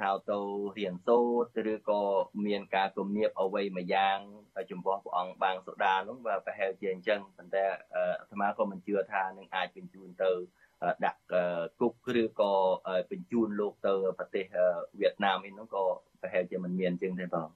[0.00, 0.38] ហៅទៅ
[0.78, 1.18] រៀនសូ
[1.56, 2.02] ត្រឬក៏
[2.46, 4.18] មានការគំនាបអ្វីមួយយ៉ាង
[4.70, 10.30] ចំពោះព្រះអង្គបាងសូដានោះបាទប្រហែលជាអញ្ចឹងប៉ុន្តែអាត្មាក៏មិនជឿថានឹងអាចបញ្ជូនទៅ
[11.04, 11.20] ដាក់
[11.80, 12.52] គុកឬក៏
[13.10, 14.44] បញ្ជូនលោកទៅប្រទេស
[15.00, 15.84] វៀតណាមអីនោះក៏
[16.20, 17.48] ប្រហែលជាមិនមានអញ្ចឹងទេបង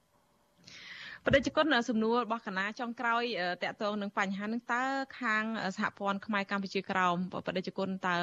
[1.26, 3.22] បដិជគុណសំណួររបស់គណៈចុងក្រោយ
[3.62, 4.84] តកតងនឹងបញ្ហានឹងតើ
[5.20, 5.44] ខាង
[5.76, 7.16] សហព័ន្ធខ្មែរកម្ពុជាក្រោម
[7.46, 8.16] បដិជគុណតើ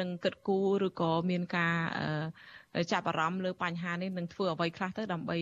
[0.00, 1.76] នឹងគិតគូរឬក៏មានការ
[2.92, 5.36] ចាប់អារម្មណ៍លើបញ្ហានេះនឹងធ្វើអ្វីខ្លះទៅដើម្បី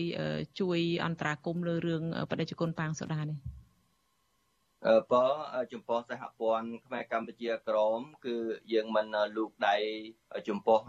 [0.59, 3.37] ជួយអន្តរាគមន៍លើរឿងបដិជគុណប៉ាងសូដានេះ
[5.11, 5.25] បើ
[5.73, 8.35] ចំពោះសហព័ន្ធខ្មែរកម្ពុជាក្រមគឺ
[8.73, 9.05] យើងមិន
[9.37, 9.75] លូកដៃ
[10.47, 10.79] ចំពោះ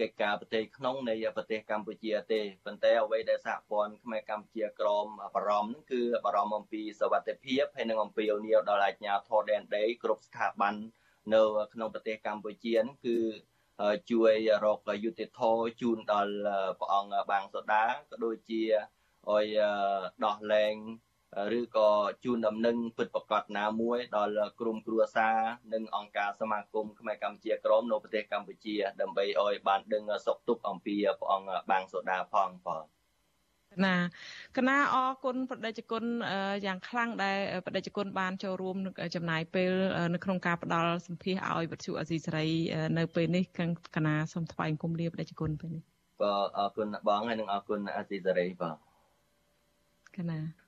[0.00, 10.74] កិច្ចការប្រទេសក្នុងនៃប្រទេសកម្ពុជាទេប៉ុន្តែអ្វីដែលសហព័ន្ធខ្មែរកម្ពុជាក្រមបារម្ភគឺបារម្ភអំពីសវត្ថិភាពហើយនិងអំពីអូនីវដល់អាជ្ញាធរដែនដីគ្រប់ស្ថាប័ន
[11.34, 11.42] នៅ
[11.74, 13.18] ក្នុងប្រទេសកម្ពុជានឹងគឺ
[14.10, 14.32] ជួយ
[14.64, 15.40] រកយុតិធធ
[15.80, 16.34] ជូនដល់
[16.80, 18.62] ព្រះអង្គបាងសូដាក៏ដូចជា
[19.30, 19.46] ឲ្យ
[20.24, 20.74] ដោះលែង
[21.58, 21.90] ឬក៏
[22.24, 25.36] ជូនដំណឹងពិតប្រកបណាមួយដល់ក្រុមគ្រួសារ
[25.72, 32.84] និងអង្គការសមាគមខ្មែរកម្ពុជាក្រមនៅប្រទេសកម្ពុជា ដើម្បីឲ្យបានដឹងសុខទុក្ខអំពីព្រះអង្គបាងសូដាផងបង
[33.84, 33.96] ណា
[34.56, 36.04] គណៈអរគុណប្រដេជគុណ
[36.66, 38.76] យ៉ាងខ្លាំងដែលប្រដេជគុណបានចូលរួម
[39.16, 39.72] ចំណាយពេល
[40.14, 42.46] នៅក្នុងការផ្ដល់សម្ភារឲ្យវិទ្យុអសីសេរី
[42.98, 43.44] នៅពេលនេះ
[43.96, 45.82] គណៈសូមថ្លែងគុំលាប្រដេជគុណពេលនេះ
[46.22, 48.76] បាទអរគុណបងហើយនិងអរគុណអសីសេរីបាទ
[50.16, 50.59] គណៈ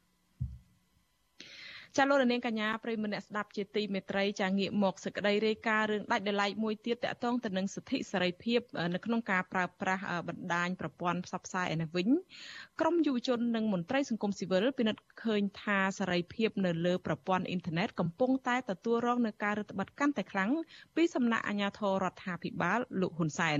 [1.96, 8.60] ចាលោករនាងកញ្ញាប្រិមនៈស្ដាប់ជាទីមេត្រីចាងាកមកសេចក្តីរាយការណ៍រឿងដាច់ដライមួយទៀតតកតងទៅនឹងសិទ្ធិសេរីភាព
[8.94, 12.08] នៅក្នុងការប្រើប្រាស់បណ្ដាញប្រព័ន្ធផ្សព្វផ្សាយឯនេះវិញ
[12.84, 20.50] ក្រមយុវជននិងមន្ត្រីសង្គមស៊ីវិលពិនិត្យឃើញថាសេរីភាពនៅលើប្រព័ន្ធអ៊ីនធឺណិតកំពុងតែទទួលរងនឹងការរឹតបន្តឹងកាន់តែខ្លាំង
[20.96, 23.58] ពីសំណាក់អាជ្ញាធររដ្ឋាភិបាលលោកហ៊ុនសែន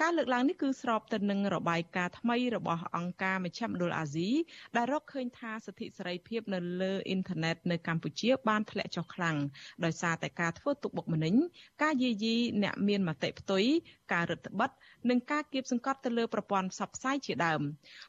[0.00, 4.30] ការលើកឡើងនេះគឺស្របទៅនឹងរបាយការណ៍ថ្មីរបស់អង្គការមជ្ឈមណ្ឌលអាស៊ី
[4.76, 9.36] ដែលរកឃើញថាសិទ្ធិសេរីភាពនៅលើអ៊ីនធឺណិតនៅកម្ពុជាបានធ្លាក់ចុះខ្លាំង
[9.84, 11.34] ដោយសារតែការធ្វើទុកបុកម្នេញ
[11.82, 13.64] ការយាយីអ្នកមានមតិផ្ទុយ
[14.12, 17.60] ការរឹតបន្តឹងនិងការគៀបសង្កត់ទៅលើប្រព័ន្ធផ្សព្វផ្សាយជាដើម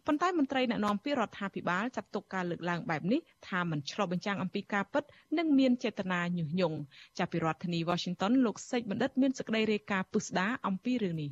[0.07, 5.03] ប៉ុន្តែមន្ត្រីអ្នកណែនាំពីរដ្ឋាភិបាលចាត់ទុកការលើកឡើងបែបនេះថាมันឆ្លុះបញ្ចាំងអំពីការពិត
[5.37, 6.77] និងមានចេតនាញុះញង់
[7.19, 11.29] ចាប់ពីរដ្ឋធានី Washington លោកសេចបណ្ឌិតមានសេចក្តីរាយការណ៍ពុស្ដាអំពីរឿងនេះ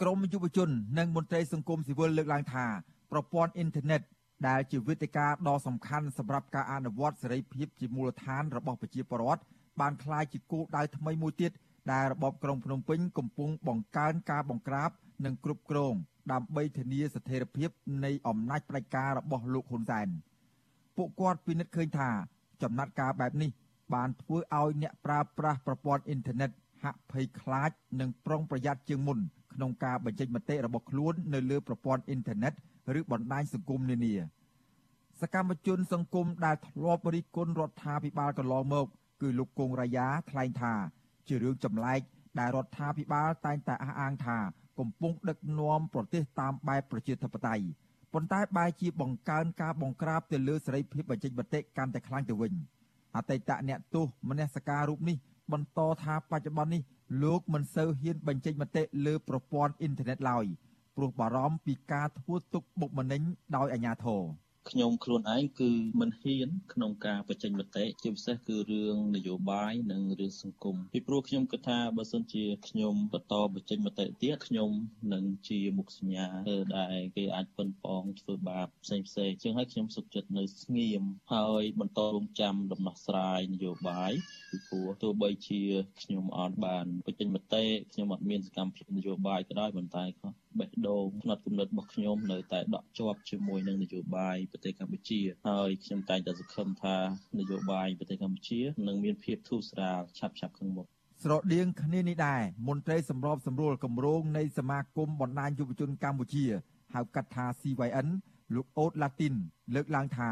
[0.00, 0.68] ក្រមយុវជន
[0.98, 2.66] និងមន្ត្រីសង្គមស៊ីវិលលើកឡើងថា
[3.12, 4.02] ប្រព័ន្ធអ៊ីនធឺណិត
[4.48, 9.42] ដែលជាវេទិកាដ៏សំខាន់សម្រាប់ការអនុវត្តសេរីភាពជាមូលដ្ឋានរបស់ប្រជាពលរដ្ឋ
[9.80, 11.52] បានក្លាយជាគោលដៅថ្មីមួយទៀត
[11.92, 14.90] ដែលរបបក្រុងភ្នំពេញកំពុងបង្កើនការបង្ក្រាប
[15.24, 15.94] និងគ្រប់គ្រង
[16.32, 17.70] ដើម្បីធានាស្ថិរភាព
[18.04, 20.08] នៃអំណាចផ្ដាច់ការរបស់លោកហ៊ុនសែន
[20.96, 22.10] ពួកគាត់ពិនិត្យឃើញថា
[22.62, 23.50] ចំណាត់ការបែបនេះ
[23.94, 26.50] បានធ្វើឲ្យអ្នកប្រើប្រាស់ប្រព័ន្ធអ៊ីនធឺណិត
[26.84, 27.70] ហាក់ភ័យខ្លាច
[28.00, 29.18] និងប្រុងប្រយ័ត្នជាងមុន
[29.54, 32.52] ក្នុងការបញ្ចេញមតិរបស់ខ្លួននៅលើប្រព័ន្ធអ៊ីនធឺណិត
[32.98, 34.14] ឬបណ្ដាញសង្គមនានា
[35.20, 38.86] សកម្មជនសង្គមដែលធ្លាប់រិះគន់រដ្ឋាភិបាលកន្លងមក
[39.22, 40.74] គឺលោកគង់រាយាថ្លែងថា
[41.28, 42.00] ជារឿងចម្លែក
[42.38, 44.38] ដែលរដ្ឋាភិបាលតែងតែអះអាងថា
[44.78, 47.64] កំពុងដឹកនាំប្រទេសតាមបែបប្រជាធិបតេយ្យ
[48.12, 52.52] ប៉ុន្តែបែរជាបង្កើនការបង្ក្រាបទៅលើសេរីភាពបញ្ចេញមតិកាន់តែខ្លាំងទៅវិញ
[53.16, 55.16] អតីតអ្នកទោសមនសិការរូបនេះ
[55.52, 56.82] បន្តថាបច្ចុប្បន្ននេះ
[57.22, 60.44] លោកមិនសូវហ៊ានបញ្ចេញមតិលើប្រព័ន្ធអ៊ីនធឺណិតឡើយ
[60.96, 63.22] ព្រោះបារម្ភពីការធ្វើទុកបុកម្នេញ
[63.56, 64.22] ដោយអាជ្ញាធរ។
[64.70, 74.70] ខ្ញុំខ្លួនឯងគឺមិនហ៊ានក្នុងការបញ្ចេញមតិជាពិសេសគឺរឿងនយោបាយនិងរឿងសង្គមពីព្រោះខ្ញុំគិតថាបើសិនជាខ្ញុំបន្តបញ្ចេញមតិទៀតខ្ញុំ
[75.12, 76.26] នឹងជាមុខសញ្ញា
[76.78, 81.02] ដែលគេអាចប៉ុនប៉ងធ្វើបាបផ្សេងផ្សេងជាងហើយខ្ញុំសុខចិត្តនៅស្ងៀម
[81.34, 84.12] ហើយបន្តរងចាំដំណោះស្រាយនយោបាយ
[84.54, 85.62] ពីព្រោះទោះបីជា
[86.02, 90.28] ខ្ញុំអត់បានបញ្ចេញមតិខ្ញុំអត់មានសកម្មភាពនយោបាយក៏ដោយប៉ុន្តែក៏
[90.58, 96.96] បេះដូងផ្នែកគំនិតរបស់ខ្ញុំនៅតែដក់ជាប់ជាមួយនឹងនយោបាយប្រទេសកម្ពុជាហើយខ្ញុំតែងតែសង្ឃឹមថា
[97.38, 100.86] នយោបាយប្រទេសកម្ពុជានឹងមានភាពធូរស្រាលឆាប់ៗខាងមុខ
[101.22, 106.44] ស្រដៀងគ្នានេះដែរមន្ត្រីសម្របសម្រួលគម្រោងនៃសមាគមបណ្ដាញយុវជនកម្ពុជា
[106.94, 108.08] ហៅកាត់ថា CYN
[108.54, 109.34] លោកអូតឡាទីន
[109.74, 110.30] លើកឡើងថា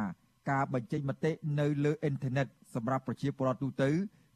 [0.50, 3.90] ការបញ្ចេញមតិនៅលើអ៊ីនធឺណិតសម្រាប់ប្រជាពលរដ្ឋទូទៅ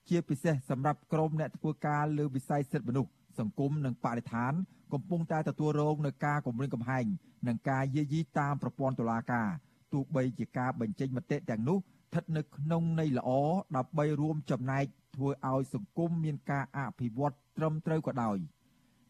[0.09, 4.53] ជាពិសេសសម្រាប់ក្រុមអ្នកធ្វើការលើវិស័យសិទ្ធិមនុស្សសង្គមនិងបរិស្ថាន
[4.93, 7.05] កំពុងតែទទួលរងនឹងការគំរាមកំហែង
[7.49, 9.49] និងការយាយីតាមប្រព័ន្ធតុលាការ
[9.93, 13.31] ទោះបីជាការបញ្ចេញមតិទាំងនោះស្ថិតនៅក្នុងន័យល្អ
[13.77, 14.85] ដើម្បីរួមចំណែក
[15.17, 18.39] ធ្វើឲ្យសង្គមមានការអភិវឌ្ឍត្រឹមត្រូវក៏ដោយ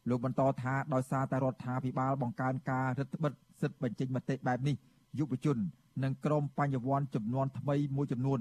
[0.08, 4.76] លោកបន្តថាដោយសារតែរដ្ឋាភិបាលបង្កើនការរឹតបន្តឹងសិទ្ធិបញ្ចេញមតិបែបនេះ
[5.18, 5.58] យុវជន
[6.02, 8.40] និងក្រុមបញ្ញវន្តចំនួនថ្មីមួយចំនួន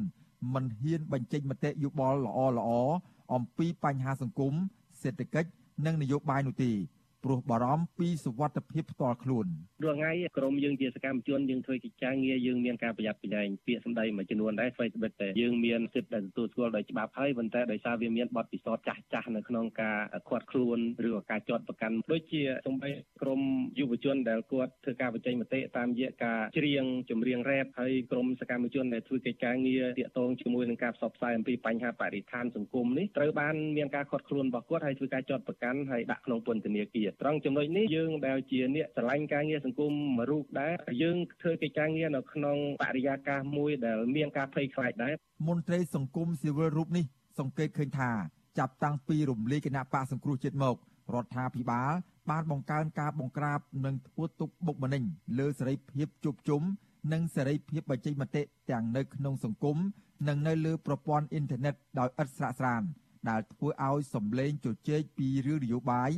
[0.54, 2.70] មិនហ៊ានបញ្ចេញមតិយោបល់ល្អល្អ
[3.34, 4.54] អំពីបញ្ហាសង្គម
[5.02, 5.50] សេដ្ឋកិច្ច
[5.86, 6.72] និងនយោបាយនោះទេ
[7.26, 9.46] ព្រោះបារម្ភពីសុវត្ថិភាពផ្ទាល់ខ្លួន
[9.84, 19.98] រាល់ថ្ងៃក្រមយើងជាសកម្មជនយើងធ្វើកិច្ចការងារយើងមានការប្រយ័ត្នប្រយែងពាក្យសម្ដីមួយចំនួនដែរស្វ័យត្បិតតែយើងមានសិទ្ធិដែលទទួលស្គាល់ដោយច្បាប់ហើយប៉ុន្តែដោយសារវាមានបទពិសោធន៍ចាស់ចាស់នៅក្នុងការ
[20.30, 22.90] ខាត់ខ្លួនឬក៏ការចាត់ប្រកាន់ដូចជាសំបី
[23.22, 23.42] ក្រម
[23.80, 45.14] យុវជនដែលគាត់ធ្វើការបញ្ចេញមតិតាមរយៈការច្រៀងចម្រៀងរ៉េបហើយក្រមសកម្មជនដែលធ្វើកិច្ចការងារទាក់ទងជាមួយនឹងការផ្សព្វផ្សាយអំពីបញ្ហាបរិស្ថានសង្គមនេះត្រូវបានមានការខាត់ខ្លួនរបស់គាត់ហើយធ្វើការចាត់ប្រកាន់ហើយដាក់ក្នុងពន្ធនាគារត្រង់ចំណុចនេះយើងដែលជាអ្នកឆ្លាញ់ការងារសង្គមមួយរូបដែរយើងធ្វើកិច្ចការងារនៅក្នុងបរិយាកាសមួយដែលមានការភ័យខ្លាចដែរ
[45.48, 47.06] មន្ត្រីសង្គមស៊ីវិលរូបនេះ
[47.40, 48.12] សង្កេតឃើញថា
[48.60, 50.76] ចាប់តាំងពីរំលាយគណៈបកសង្គ្រោះជាតិមក
[51.14, 51.92] រដ្ឋាភិបាល
[52.30, 55.04] បានបង្កើនការបង្ក្រាបនិងធ្វើទុកបុកម្នេញ
[55.40, 56.62] លើសេរីភាពជួបជុំ
[57.14, 58.42] និងសេរីភាពបញ្ចេញមតិ
[58.72, 59.78] ទាំងនៅក្នុងសង្គម
[60.28, 62.82] និងនៅលើប្រព័ន្ធអ៊ីនធឺណិតដោយឥតស្រាកស្រាន
[63.30, 66.12] ដែលធ្វើឲ្យសម្លេងជជែកពីរឿងនយោបាយ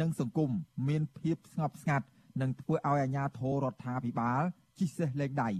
[0.00, 0.50] និងសង្គម
[0.88, 2.06] មានភាពស្ងប់ស្ងាត់
[2.40, 4.42] និងធ្វើឲ្យអាជ្ញាធររដ្ឋាភិបាល
[4.78, 5.50] ជិះសេះលេងដៃ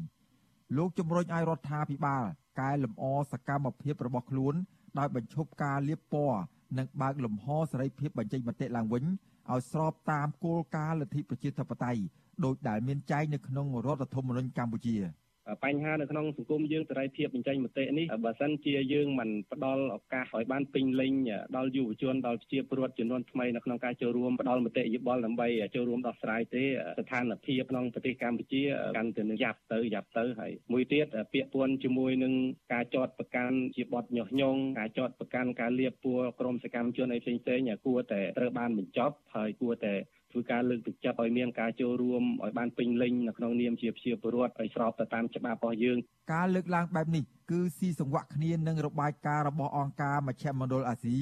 [0.76, 2.22] លោកជំរុញឲ្យរដ្ឋាភិបាល
[2.60, 4.54] កែលម្អសកម្មភាពរបស់ខ្លួន
[4.98, 6.40] ដោយបញ្ឈប់ការលាបពណ៌
[6.78, 9.04] និងបើកលំហសេរីភាពបញ្ចេញមតិឡើងវិញ
[9.50, 12.00] ឲ្យស្របតាមគោលការណ៍លទ្ធិប្រជាធិបតេយ្យ
[12.44, 14.96] ដោយដែលមានចែងនៅក្នុងរដ្ឋធម្មនុញ្ញកម្ពុជា។
[15.64, 21.12] បញ្ហានៅក្នុងសង្គមយើងសេរីភាពបញ្ចេញមតិនេះបើសិនជាយើងមិនផ្ដល់ឱកាសឲ្យបានពេញលេញ
[21.56, 28.62] ដល់យុវជនដល់ប្រជាពលរដ្ឋចំនួនថ្មីនៅក្នុងការចូលរួមផ្ដល់មតិយោបល់ដើម្បីចូលរួមដោះស្រាយទេស្ថានភាពក្នុងប្រទេសកម្ពុជា
[28.96, 32.32] កាន់តែនឹងយ៉ាប់ទៅយ៉ាប់ទៅហើយមួយទៀតពាក្យពួនជាមួយនឹង
[32.72, 39.94] ការចោតប្រកាន់ជាបទញុះញង់ការចោតប្រកាន់ការលៀបពួរក្រមសកម្មជនអីផ្សេងៗគួរតែត្រូវបានបញ្ចប់ហើយគួរតែ
[40.34, 45.98] ធ្វើការលើកទឹកចិត្តឲ្យមានការចូលរួមឲ្យបានពេញលេញនៅក្នុងនាមជាប្រជាពលរដ្ឋឲ្យស្របទៅតាមច្បាប់របស់យើង
[46.34, 51.18] ការលើកឡើងបែបនេះគឺស៊ីសង្វាក់គ្នានឹងរបាយការណ៍របស់អង្គការមជ្ឈមណ្ឌលអាស៊ី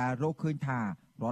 [0.00, 0.84] ដែលរកឃើញថារ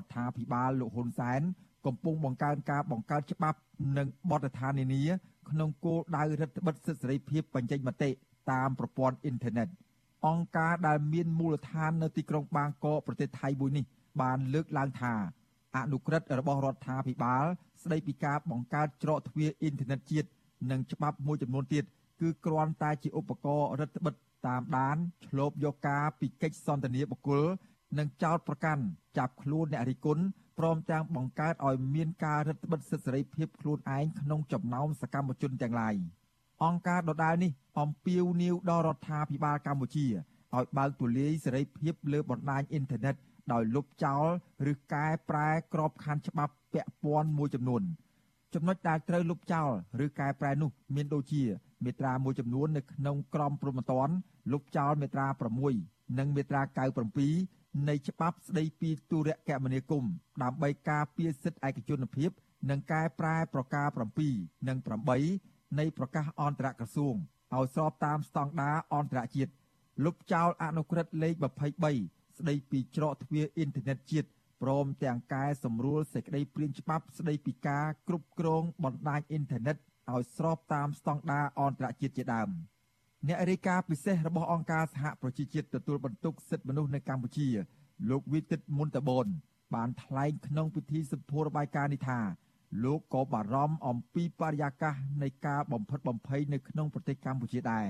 [0.03, 1.41] ដ្ឋាភិបាលលោកហ៊ុនសែន
[1.87, 3.59] កំពុងបង្កើនការបង្កើតច្បាប់
[3.99, 5.03] និងបទដ្ឋាននានា
[5.51, 8.11] ក្នុងគោលដៅរដ្ឋបិទសិទ្ធិសេរីភាពបញ្ចេញមតិ
[8.53, 9.69] តាមប្រព័ន្ធអ៊ីនធឺណិត
[10.27, 13.85] អង្គការដែលមានមូលដ្ឋាននៅទីក្រុងបាងកកប្រទេសថៃមួយនេះ
[14.21, 15.15] បានលើកឡើងថា
[15.77, 17.45] អនុក្រឹត្យរបស់រដ្ឋាភិបាល
[17.83, 20.29] ស្ដីពីការបង្កើតច្រកទ្វារអ៊ីនធឺណិតជាតិ
[20.71, 21.85] និងច្បាប់មួយចំនួនទៀត
[22.21, 24.15] គឺគ្រាន់តែជាឧបករណ៍រដ្ឋបិទ
[24.47, 24.97] តាមដាន
[25.27, 27.45] ឆ្លូបយកការពីកិច្ចសន្ទនាបុគ្គល
[27.99, 28.83] និងចោតប្រកាន់
[29.19, 30.25] ចាប់ខ្លួនអ្នករិះគន់
[30.59, 35.95] ព្រមទាំងបង្កើតឲ្យមានការរដ្ឋបិទសិទ្ធិសេរីភាពខ្លួនឯងក្នុងចំណោមសកម្មជនទាំងឡាយ
[36.65, 40.07] អង្គការដដែលនេះអំពាវនាវដល់រដ្ឋាភិបាលកម្ពុជា
[40.57, 43.15] ឲ្យបើកទូលាយសេរីភាពលើបណ្ដាញអ៊ីនធឺណិត
[43.53, 44.27] ដោយលុបចោល
[44.73, 47.83] ឬកែប្រែក្របខ័ណ្ឌច្បាប់ពាក់ព័ន្ធមួយចំនួន
[48.55, 49.71] ចំណុចដែលត្រូវលុបចោល
[50.05, 51.43] ឬកែប្រែនោះមានដូចជា
[51.85, 54.15] មាត្រាមួយចំនួននៅក្នុងក្រមព្រហ្មទណ្ឌ
[54.53, 55.27] លុបចោលមាត្រា
[55.73, 56.63] 6និងមាត្រា
[57.27, 60.13] 97នៃច្បាប់ស្តីពីទូរគមនាគមន៍
[60.43, 62.31] ដើម្បីការពារសិទ្ធិឯកជនភាព
[62.71, 63.89] និងកែប្រែប្រការ
[64.29, 64.79] 7និង
[65.29, 67.15] 8នៃប្រកាសអន្តរក្រសួង
[67.55, 69.53] ឲ្យស្របតាមស្តង់ដារអន្តរជាតិ
[70.05, 71.35] លុបចោលអនុក្រឹត្យលេខ
[71.81, 74.29] 23 ស្តីពីច្រកទ្វារអ៊ីនធឺណិតជាតិ
[74.63, 79.77] ព្រមទាំងកែសម្រួលសេចក្តីព្រាងច្បាប់ស្តីពីការគ្រប់គ្រងបណ្ដាញអ៊ីនធឺណិត
[80.13, 82.49] ឲ្យស្របតាមស្តង់ដារអន្តរជាតិជាដើម
[83.27, 87.49] អ្នករាយការណ៍ពិសេសរបស់អង្គការសហប្រជាជាតិទទួលបន្ទុកសិទ្ធិមនុស្សនៅកម្ពុជា
[88.11, 89.27] លោកវិទិតមុនតបន
[89.75, 92.21] បានថ្លែងក្នុងពិធីសម្ពោធរបាយការណ៍នេះថា
[92.85, 97.87] លោកក៏បារម្ភអំពីបរិយាកាសនៃការបំផិតបំភ័យនៅក្នុងប្រទេសកម្ពុជាដែរ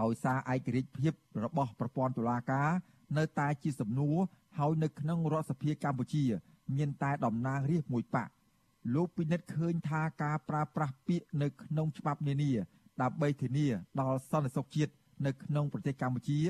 [0.00, 1.12] ដោយសារឯករាជ្យភាព
[1.44, 2.70] របស់ប្រព័ន្ធតុលាការ
[3.18, 4.16] នៅតែជាសំណួរ
[4.58, 6.24] ហើយនៅក្នុងរដ្ឋសភាកម្ពុជា
[6.76, 8.28] មានតែតំណាងរាស្ត្រមួយបក
[8.94, 12.52] លោកពិនិត្យឃើញថាការប្រើប្រាស់ពាក្យនៅក្នុងច្បាប់នានា
[13.02, 13.66] ដើម្បីធានា
[14.00, 14.92] ដល់សន្តិសុខជាតិ
[15.26, 16.40] នៅក្នុងប្រទេសកម្ពុជា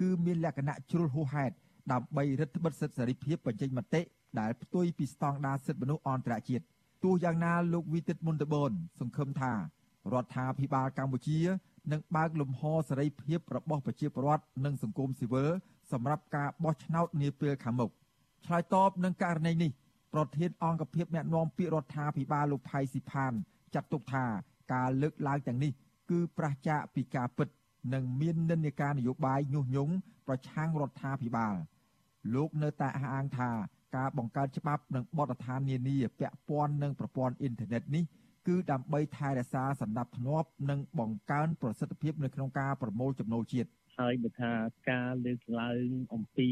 [0.00, 1.54] គឺមានលក្ខណៈជ្រុលហួសហេតុ
[1.92, 4.00] ដើម្បីរឹតបន្តឹងសិទ្ធិសេរីភាពបញ្ចេញមតិ
[4.40, 6.64] ដែលផ្ទុយពីស្តង់ដារសិទ្ធិមនុស្សអន្តរជាតិ
[7.04, 9.52] ទោះយ៉ាងណាលោកវិទិតមុនតបនសង្ឃឹមថា
[10.12, 11.38] រដ្ឋាភិបាលកម្ពុជា
[11.92, 15.50] នឹងបើកលំហសេរីភាពរបស់ប្រជាពលរដ្ឋនិងសង្គមស៊ីវិល
[15.92, 17.90] សម្រាប់ការបោះឆ្នោតនាពេលខាងមុខ
[18.46, 19.70] ឆ្លើយតបនឹងករណីនេះ
[20.14, 23.32] ប្រធានអង្គភិបអ្នកណែនាំពាក្យរដ្ឋាភិបាលលោកផៃស៊ីផាន
[23.74, 24.24] ចាត់ទុកថា
[24.72, 25.72] ការលើកឡើងទាំងនេះ
[26.10, 27.48] គឺប្រឆាចពីការពិត
[27.94, 29.94] និងមាននិន្នាការនយោបាយញុះញង់
[30.26, 31.54] ប្រឆាំងរដ្ឋាភិបាល
[32.34, 33.50] លោកនៅតែអះអាងថា
[33.96, 38.04] ការបង្កើតច្បាប់និងបទដ្ឋាននានាពាក់ព័ន្ធនឹងប្រព័ន្ធអ៊ីនធឺណិតនេះ
[38.48, 43.68] គឺដើម្បីថែរក្សាសន្តិភាពនិងបង្កើនប្រសិទ្ធភាពនៅក្នុងការប្រមូលចំណូលជាតិ
[43.98, 44.52] ហើយបើថា
[44.90, 46.48] ការលើកឡើងអំពី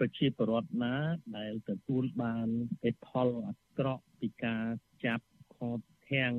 [0.00, 0.94] ប្រជាពលរដ្ឋណា
[1.36, 2.48] ដែលទទួលបាន
[2.84, 4.64] អេផលអាក្រក់ពីការ
[5.04, 5.26] ចាប់
[5.56, 5.80] ខក
[6.10, 6.32] ធាំង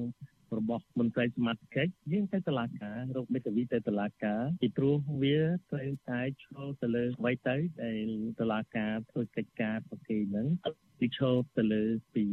[0.60, 5.40] របស់មន្ត្រីសមាជិកយើងទៅតុលាការរកមេធាវីទៅតុលាការពីព្រោះវា
[5.72, 10.48] ត្រូវតែឈលទៅលើអ្វីទៅដែលតុលាការធ្វើកិច្ចការប្រគេហ្នឹង
[11.00, 11.84] ពីឈលទៅលើ
[12.16, 12.26] ពី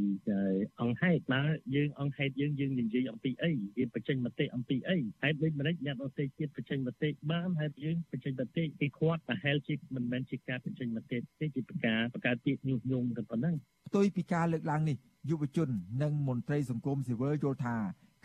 [0.81, 1.43] អង្គហេតុណា
[1.75, 13.55] យើងអង្គហេតុយើងយើងនិយាយអំពីអីយើងបញ្ចេញមតិអំពីអីហេតុដូចម្ដេចអ្នកដទៃទៀតបញ្ចេញមតិបានហេតុយើងបញ្ចេញមតិពីគាត់ប្រហែលជាមិនមែនជាការបញ្ចេញមតិទេជាប្រការបង្កើតទីញុះញង់តែប៉ុណ្ណឹង
[13.89, 14.97] ផ្ទុយពីការលើកឡើងនេះ
[15.31, 15.68] យុវជន
[16.03, 17.77] និងមន្ត្រីសង្គមស៊ីវិលយល់ថា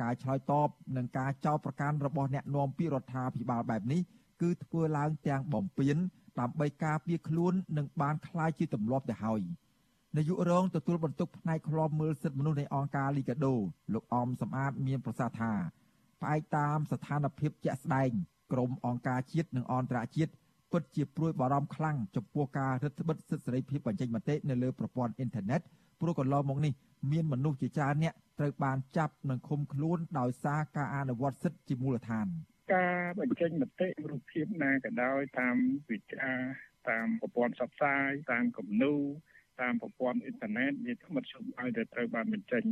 [0.02, 4.00] ការឆ្លើយតបនឹងការចោទប្រកាន់របស់អ្នកនាំពាក្យរដ្ឋាភិបាលបែបនេះ
[4.42, 5.96] គឺធ្វើឡើងទាំងបំពេញ
[6.40, 9.42] ដើម្បីការពារខ្លួននិងបានคล้ายជាទម្លាប់ទៅហើយ
[10.16, 13.54] នាយករងទទួលបន្ទុកផ្នែកឃ្លាំមើលសិទ្ធិមនុស្សនៃអង្គការលីកាដូ
[13.94, 15.52] លោកអមសំអាតមានប្រសាសន៍ថា
[16.20, 18.10] ផ្អែកតាមស្ថានភាពជាក់ស្ដែង
[18.52, 20.32] ក្រមអង្គការជាតិនិងអន្តរជាតិ
[20.72, 25.60] ពិតជាព្រួយបារម្ភខ្លាំងចំពោះការរឹតបន្តឹងសិទ្ធិសេរីភាពបញ្ចេញមតិនៅលើប្រព័ន្ធអ៊ីនធឺណិត
[25.99, 26.73] ព្រោះកន្លងមកនេះ
[27.11, 32.27] មានមនុស្សជាច្រើនអ្នកត្រូវបានចាប់និងឃុំខ្លួនដោយសារការអនុវត្តសិទ្ធិជាមូលដ្ឋាន
[32.73, 35.55] ការបញ្ចេញមតិរូបភាពណាក៏ដោយតាម
[35.89, 36.33] វិទ្យា
[36.89, 38.93] តាមប្រព័ន្ធផ្សព្វផ្សាយតាមគំនូ
[39.61, 41.27] តាមប្រព័ន្ធអ៊ីនធឺណិតវាធម្មតា
[41.59, 42.63] ឲ្យតែត្រូវបានបញ្ចេញ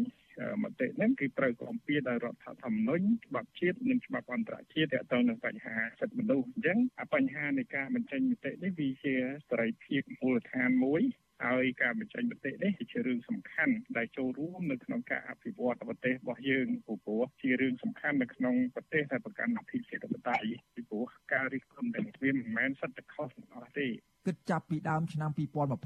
[0.63, 6.77] មតិហ្នឹងគឺត្រូវគាំពៀដោយរដ្ឋធម្មនុញ្ញច្បាប់ជាតិនិងច្បាប់អន្តរជាតិទាក់ទងនឹងបញ្ហាសិទ្ធិមនុស្សអញ្ចឹង
[7.13, 9.15] បញ្ហានៃការបញ្ចេញមតិនេះវាជា
[9.49, 11.01] សេរីភាពមូលដ្ឋានមួយ
[11.43, 20.37] ហើយការបញ្ចេញមតិនេះជារឿងសំខាន់ដែលចូលរួមនៅក្នុងការអភិវឌ្ឍប្រទេសរបស់យើងព្រោះជារឿងសំខាន់នៅក្នុងប្រទេសដែលប្រកាន់អភិជាតបតៃ
[20.75, 23.87] ពីព្រោះការរិះគន់ទាំងវាមិនមែនសិតតែខុសទាំងអស់ទេ
[24.25, 25.31] គិតចាប់ពីដើមឆ្នាំ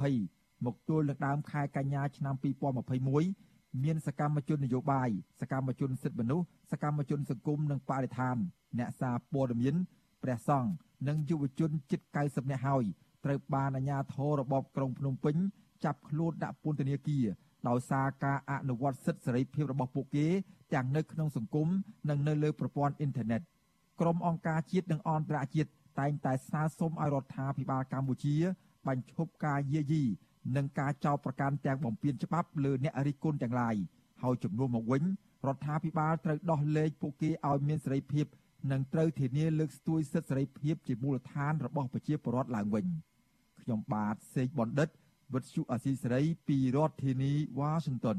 [0.05, 2.35] 2020មកទល់នឹងដើមខែកញ្ញាឆ្នាំ
[3.07, 5.09] 2021មានសកម្មជននយោបាយ
[5.41, 8.37] សកម្មជនសិទ្ធិមនុស្សសកម្មជនសង្គមនិងបរិស្ថាន
[8.79, 9.75] អ្នកសារព័ត៌មាន
[10.23, 10.71] ព្រះសង្ឃ
[11.07, 12.85] និងយុវជនជិត90នាក់ហើយ
[13.25, 15.35] ត្រូវបានអាជ្ញាធររបបក្រុងភ្នំពេញ
[15.85, 17.25] ចាប់ខ្លួនដាក់ពន្ធនាគារ
[17.67, 20.27] ដោយសារការអនុវត្តសិទ្ធិសេរីភាពរបស់ពួកគេ
[20.73, 21.67] ទាំងនៅក្នុងសង្គម
[22.09, 23.41] និងនៅលើប្រព័ន្ធអ៊ីនធឺណិត
[23.99, 28.35] ក្រុមអង្គការជាតិនិងអន្តរជាតិតែងតែស្នើសុំឲ្យរដ្ឋាភិបាលកម្ពុជា
[28.87, 30.03] បញ្ឈប់ការយាយី
[30.55, 33.75] និងការចោទប្រកាន់ទាំងបំពានច្បាប់លើអ្នករិះគន់ទាំងឡាយ
[34.21, 35.03] ហើយជំនួសមកវិញ
[35.47, 38.25] រដ្ឋាភិបាលត្រូវដោះលែងពួកគេឲ្យមានសេរីភាព
[38.71, 42.85] និងត្រូវធានាលើកស្ទួយសិទ្ធិសេរីភាពជាមូលដ្ឋានរបស់ប្រជាពលរដ្ឋឡើងវិញ។
[43.61, 44.89] ខ្ញុំបាទសេកបណ្ឌិត
[45.33, 48.17] វិទ្យុអសីសេរីពីរដ្ឋធានីវ៉ាស៊ីនតោន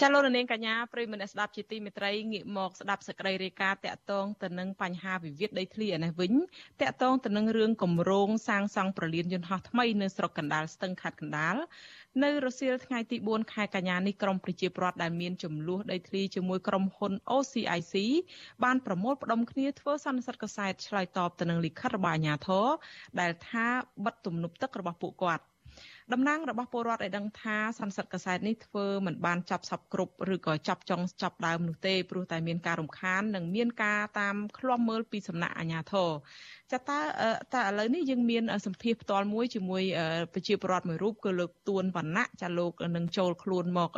[0.00, 6.32] ចាលោករនាងកញ្ញាប្រិយមិត្តអ្នកស្ដាប់ជាទីមេត្រីងាកមកស្ដាប់សេចក្តីរាយការណ៍តាក់ទងទៅនឹងបញ្ហាវិវាទដីធ្លីឯនេះវិញ
[6.82, 11.56] តាក់ទងទៅនឹងរឿងគម្រោងសាងសង់ប្រលានយន្តហោះថ្មីនៅស្រុកកណ្ដាលស្ទឹងខេត្តកណ្ដាល
[12.24, 17.94] នៅរសៀលថ្ងៃទី4ខែកញ្ញានេះក្រមប្រជាពលរដ្ឋដែលមានចំនួនដីធ្លីជាមួយក្រុមហ៊ុន OCIC
[18.64, 22.66] បានប្រមូលផ្ដុំគ្នាធ្វើសន្និសីទកសែតឆ្លើយតបទៅនឹងលិខិតរបស់អាជ្ញាធរ
[23.20, 23.66] ដែលថា
[24.04, 25.44] បិទទំនប់ទឹករបស់ពួកគាត់។
[26.12, 36.10] តំណាងរបស់ពលរដ្ឋឲ្យដឹងថាសន្និសីទកសែតនេះធ្វើមិនបានចាប់សពគ្រប់ឬក៏ចាប់ចុងចាប់ដើមនោះទេព្រោះតែមានការរំខាននិងមានការតាមឃ្លាំមើលពីសំណាក់អាជ្ញាធរ
[36.72, 37.00] ចាតើ
[37.54, 39.82] តើឥឡូវនេះយើងមានសម្ភារផ្ទាល់មួយជាមួយ
[40.32, 43.90] ប្រជាពលរដ្ឋមួយរូបគឺលោកទួនវណ្ណៈចាលោកនឹងចូលខ្លួនមក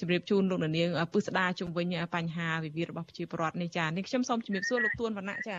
[0.00, 5.56] ជម្រាបជូនលោកនាងពឹស្ដាជំវិញបញ្ហាវិវាទរបស់ប្រជាពលរដ្ឋនេះចានេះខ្ញុំសូមជម្រាបសួរលោកទួនវណ្ណៈចា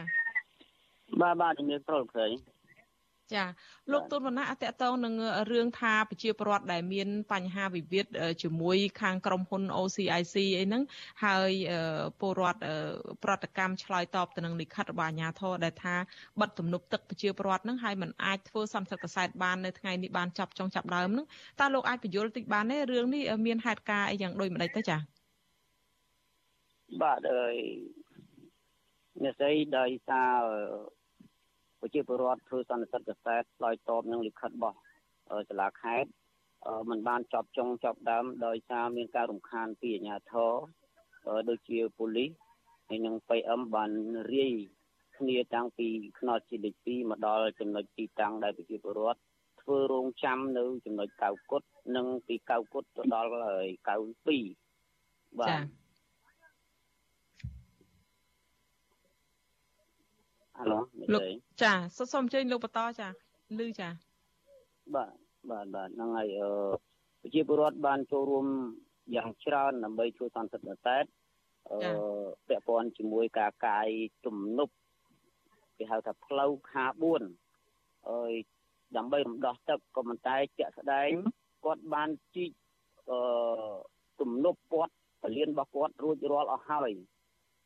[1.22, 2.57] បាទបាទជំរាបសួរលោកស្រី
[3.34, 3.44] ចា
[3.92, 5.14] លោកទុនវណ្ណៈអតតងនឹង
[5.52, 8.06] រឿងថាប្រជាពលរដ្ឋដែលមានបញ្ហាវិវាទ
[8.44, 10.84] ជាមួយខាងក្រុមហ៊ុន OCIC អីហ្នឹង
[11.24, 11.52] ហើយ
[12.20, 12.60] ពលរដ្ឋ
[13.24, 15.96] ប្រតិកម្មឆ្លើយតបទៅនឹងលិខិតរបស់អាជ្ញាធរដែលថា
[16.42, 21.26] បិទទំនប់ទឹកប្រជាពលរដ្ឋហ្នឹងហើយมันអាចធ្វើសន្និសីទកសែតបាននៅថ្ងៃនេះបានចាប់ចុងចាប់ដើមហ្នឹង
[21.60, 24.98] តើលោកអាចបញ្យល់តិចបានទេរឿងនេះមានហេតុការណ៍អីយ៉ាងដូចម្ដេចទៅចា
[27.02, 27.56] បាទអើយ
[29.24, 30.42] អ្នកស្រីដោយសារ
[31.80, 34.78] ប្រជាពលរដ្ឋធ្វើសន្និសីទកសែតឆ្លើយតបនឹងលិខិតរបស់
[35.50, 36.10] សាលាខេត្ត
[36.90, 40.52] มันបានចប់ចុងចប់ដើមដោយសារមានការរំខានពីអាជ្ញាធរ
[41.50, 42.30] ដូចជាប៉ូលីស
[42.88, 43.92] ហើយនិង PM បាន
[44.34, 44.54] រាយ
[45.18, 45.88] គ្នាតាំងពី
[46.20, 49.20] ខ្នល់ជាលេខ2មកដល់ចំណុចទីតាំងដែលប្រជាពលរដ្ឋ
[49.62, 51.64] ធ្វើរោងចាំនៅចំណុចកៅគុត
[51.96, 53.30] និងពីកៅគុតទៅដល់
[53.90, 53.96] កៅ
[54.68, 55.60] 2បាទ
[60.58, 61.22] ហៅលោក
[61.62, 63.08] ចាសូមអញ្ជើញលោកបន្តចា
[63.60, 63.90] លឺចា
[64.96, 65.12] បាទ
[65.50, 66.50] បាទបាទហ្នឹងហើយអឺ
[67.22, 68.46] ប្រជាពលរដ្ឋបានចូលរួម
[69.16, 70.98] យ៉ាងច្រើនដើម្បីធ្វើសន្តិភាពតែ
[71.72, 71.80] អឺ
[72.48, 73.88] ពាក់ព័ន្ធជាមួយការកាយ
[74.26, 74.74] ទំនប់
[75.78, 76.86] គេហៅថាផ្លូវខា
[77.48, 78.34] 4អើយ
[78.98, 81.10] ដើម្បីរំដោះទឹកក៏ប៉ុន្តែជាក់ស្ដែង
[81.66, 82.52] គាត់បានជីក
[83.10, 83.20] អឺ
[84.22, 84.94] ទំនប់គាត់
[85.24, 86.92] ពលានរបស់គាត់រួចរាល់អស់ហើយ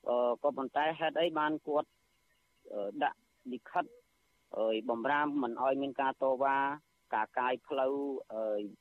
[0.08, 1.90] អឺក៏ប៉ុន្តែហេតុអីបានគាត់
[3.04, 3.20] ដាក់
[3.52, 3.86] លិខិត
[4.58, 6.58] ឲ្យបំរាមមិនឲ្យមានការតវ៉ា
[7.16, 7.94] ការកាយផ្លូវ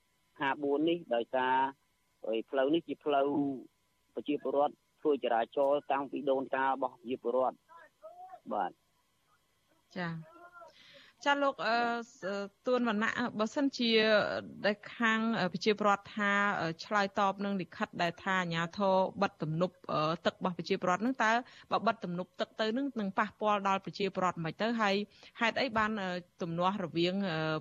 [0.01, 1.55] 54នេះដោយសារ
[2.51, 3.28] ផ្លូវនេះជាផ្លូវ
[4.14, 7.57] ប្រជាពលរដ្ឋធ្វើចរាចរណ៍តាំងពីដូនតារបស់ប្រជាពលរដ្ឋ
[8.53, 8.70] បាទ
[9.97, 10.39] ចា៎
[11.24, 11.54] ចាលោក
[12.66, 13.90] ទួនវណ្ណៈបើសិនជា
[14.66, 15.18] ដែលខាង
[15.52, 16.32] ប្រជាពលរដ្ឋថា
[16.84, 19.74] ឆ្លើយតបនឹងលិខិតដែលថាអាញាធរបិទទំនប់
[20.26, 21.32] ទឹករបស់ប្រជាពលរដ្ឋនឹងតើ
[21.70, 24.94] បើបិទទំនប់ទឹកទៅនឹងនឹងប៉ះពាល់ដល់ប្រជាពលរដ្ឋមិនទៅហើយ
[25.40, 25.90] ហេតុអីបាន
[26.42, 27.14] ទំនាស់រវាង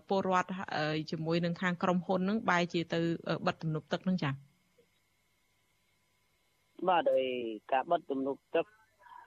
[0.09, 0.49] ពលរដ្ឋ
[1.11, 2.99] ជាមួយនឹងខាងក្រុមហ៊ុននឹងបែរជាទៅ
[3.47, 4.33] បិទទំនប់ទឹកនឹងចា៎
[6.87, 7.27] បាទហើយ
[7.71, 8.65] ការបិទទំនប់ទឹក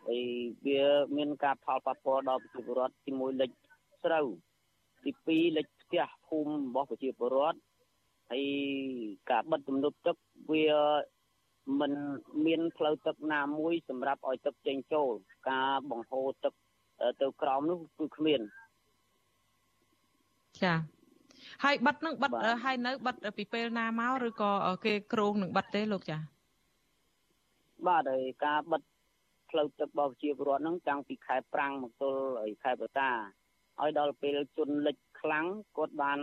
[0.09, 0.23] ហើយ
[0.67, 0.83] វា
[1.17, 3.51] មានការផលប៉ះពាល់ដល់ប្រជាពលរដ្ឋជាមួយលេខ
[4.05, 4.27] ស្រូវ
[5.05, 5.11] ទី
[5.51, 7.59] 2លេខផ្ទះភូមិរបស់ប្រជាពលរដ្ឋ
[8.31, 8.45] ហើយ
[9.31, 10.17] ការបិទទំនប់ទឹក
[10.53, 10.67] វា
[11.81, 11.93] មិន
[12.47, 15.13] មានផ្លូវទឹកណាមួយសម្រាប់ឲ្យទឹកចេញចូល
[15.51, 16.53] ការបង្ហូរទឹក
[17.21, 18.41] ទៅក្រោមនោះគឺគ្មាន
[20.63, 20.75] ចា
[21.65, 22.31] ហើយបិទនឹងបិទ
[22.65, 24.53] ហើយនៅបិទពីពេលណាមកឬក៏
[24.85, 26.19] គេក្រងនឹងបិទទេលោកចា
[27.87, 28.83] បាទហើយការបិទ
[29.51, 32.21] ផ្លូវទឹករបស់ប្រជាពលរដ្ឋហ្នឹងតាំងពីខែប្រាំងមកទល់
[32.63, 33.11] ខែបតា
[33.81, 35.47] ឲ្យដល់ពេលជន់លិចខ្លាំង
[35.77, 36.21] គាត់បាន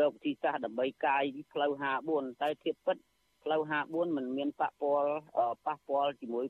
[0.00, 1.70] រកវិធីសាស្ត្រដើម្បីកាយផ្លូវ
[2.06, 2.96] 54តែធៀបពិត
[3.42, 5.10] ផ្លូវ54មិនមានប៉ះពាល់
[5.66, 6.46] ប៉ះពាល់ជាមួយ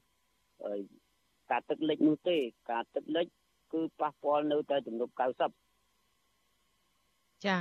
[1.50, 2.36] ការទឹកលិចនោះទេ
[2.70, 3.26] ការទឹកលិច
[3.72, 5.12] គឺប៉ះពាល់នៅតែទំនប់
[6.08, 7.56] 90ចា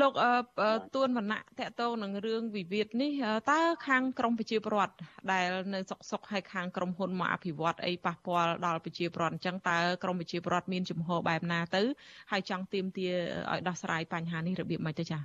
[0.00, 0.12] លោក
[0.94, 3.12] ទួនវណ្ណៈតកតងនឹងរឿងវិវាទនេះ
[3.50, 4.94] តើខាងក្រមប្រជាពលរដ្ឋ
[5.32, 11.82] ដែលនៅសុកសុកហើយខាងក្រមហ៊ុនមកអភិវឌ្ឍអីប៉ះពាល់ដល់ប្រជាពលរដ្ឋអញ្ចឹងតើក្រមប្រជាពលរដ្ឋមានជំហរបែបណាទៅ
[12.30, 13.08] ហើយចង់ទៀមទា
[13.50, 15.22] ឲ្យដោះស្រាយបញ្ហានេះរបៀបម៉េចទៅចា៎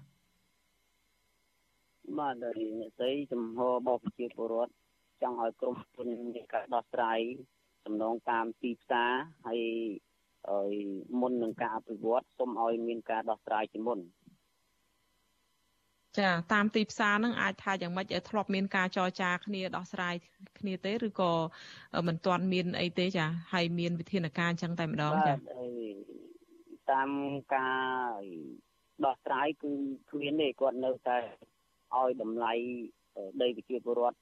[2.20, 4.74] បាទអ្នកស្រីជំហររបស់ប្រជាពលរដ្ឋ
[5.22, 7.20] ចង់ឲ្យក្រមហ៊ុនមានការដោះស្រាយ
[7.86, 9.12] សំណងតាមទីផ្សារ
[9.46, 9.62] ហើយ
[10.50, 10.74] ឲ្យ
[11.22, 14.00] មុននឹងការអភិវឌ្ឍសូមឲ្យមានការដោះស្រាយជាមុន
[16.20, 20.16] ចាតាមទីផ្សារហ្នឹងអាចថាយ៉ាងម៉េចធ្លាប់មានការចរចាគ្នាដោះស្រាយ
[20.60, 21.32] គ្នាទេឬក៏
[22.08, 25.34] មិនទាន់មានអីទេចាហើយមានវិធានការអញ្ចឹងតែម្ដងចា
[26.92, 27.10] តាម
[27.56, 27.70] កា
[28.16, 28.22] រ
[29.06, 29.72] ដោះស្រាយគឺ
[30.10, 31.18] គ្មានទេគាត់នៅតែ
[31.98, 32.54] ឲ្យតម្លៃ
[33.42, 34.18] ដីប្រជាពលរដ្ឋ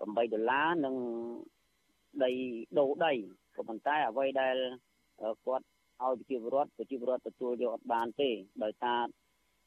[0.00, 0.96] 8ដុល្លារនិង
[2.24, 2.30] ដី
[2.78, 3.12] ដូរដី
[3.56, 4.56] ក៏ប៉ុន្តែអ្វីដែល
[5.44, 5.64] គាត់
[6.02, 8.30] ឲ្យប្រជាពលរដ្ឋប្រជាពលរដ្ឋទទួលយកអត់បានទេ
[8.64, 9.00] ដោយសារ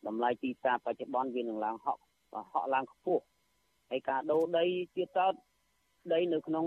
[0.07, 2.01] តម្លៃទីផ្សារបច្ចុប្បន្នវានឹងឡើងហក់
[2.51, 3.33] ហក់ឡើងខ្ពស់ហ
[3.91, 5.33] ហើយការដូរដីទៀតតត
[6.13, 6.65] ដីនៅក្នុង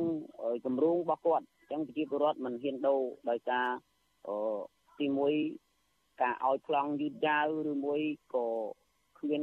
[0.64, 3.66] គម្រោងរបស់គាត់អញ្ចឹងប្រជាពលរដ្ឋមិនហ៊ានដូរដោយសារ
[4.28, 4.37] អឺ
[5.01, 5.32] ទីមួយ
[6.22, 8.01] ការឲ្យប្លង់យឺតយ៉ាវឬមួយ
[8.34, 8.47] ក៏
[9.18, 9.43] គ្មាន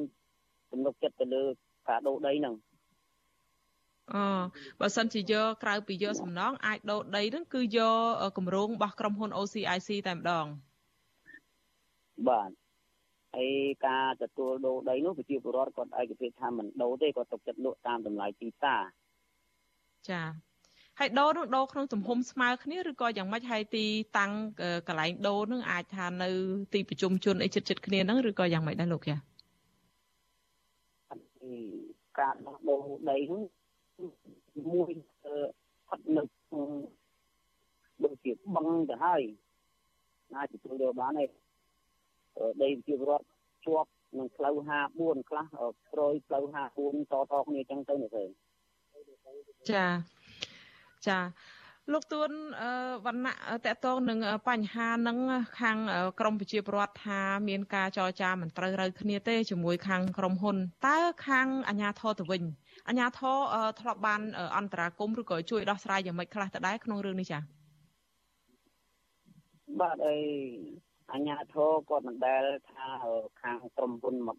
[0.71, 1.43] ទំនុកចិត្តទៅលើ
[1.89, 2.55] ការដូរដីហ្នឹង
[4.13, 4.15] អ
[4.79, 7.99] បើសិនជាយកក្រៅពីយកសំណងអាចដូរដីហ្នឹងគឺយក
[8.37, 10.45] គម្រោងរបស់ក្រុមហ៊ុន OCIC តែម្ដង
[12.27, 12.62] បាទ
[13.35, 13.51] ហើយ
[13.87, 18.81] ការទទួលដូរដីនោះប្រជាពលរដ្ឋគាត់ឯកភាពថាមិនដូរទេគាត់ទុកចិត្តលក់តាមតម្លៃទីផ្សារ
[20.09, 20.21] ចា
[20.99, 23.85] ហើយដូរនឹងដូរក្នុងទំហំស្មើគ្នាឬក៏យ៉ាងម៉េចហើយទី
[24.17, 24.31] តាំង
[24.87, 26.29] កន្លែងដូរនឹងអាចថានៅ
[26.73, 29.15] ទីប្រជុំជនអីចិត្តចិត្តគ្នាហ្នឹងឬក៏យ៉ាងម៉េចដែរលោកចា
[32.19, 33.41] ការដោះដូរដីហ្នឹង
[34.73, 34.91] មួយ
[35.87, 36.23] ផាត់នៅ
[38.03, 39.21] ដូចជាបឹងទៅហើយ
[40.35, 41.25] អាចទទួលយកបានទេ
[42.63, 43.25] ដីជារដ្ឋ
[43.65, 44.55] ជាប់នឹងផ្លូវ
[44.91, 45.45] 54ខ្លះ
[45.91, 46.43] ក្រោយផ្លូវ
[46.77, 48.23] 54តតគ្នាចឹងទៅនេះទេ
[49.71, 49.85] ចា
[51.07, 51.19] ចា
[51.91, 52.29] លោកទួន
[53.05, 53.33] វណ្ណៈ
[53.65, 54.19] តកតងនឹង
[54.49, 55.17] បញ្ហានឹង
[55.59, 55.77] ខាង
[56.19, 57.19] ក្រមប្រជាពលរដ្ឋថា
[57.49, 60.57] មានការចរចាមិនត្រូវរូវគ្នាទេជាមួយខាងក្រមហ៊ុន
[60.87, 62.43] តើខាងអាជ្ញាធរទៅវិញ
[62.87, 63.37] អាជ្ញាធរ
[63.79, 64.21] ធ្លាប់បាន
[64.57, 67.41] អន្តរាគមឬក៏ជួយដោះស្រាយយ៉ាងម៉េចខ្លះទៅដែរក្នុងរឿងនេះចា៎
[69.81, 70.17] បាទអី
[71.13, 72.87] អាជ្ញាធរគាត់មិនដែលថា
[73.41, 74.37] ខាងក្រមហ៊ុនមក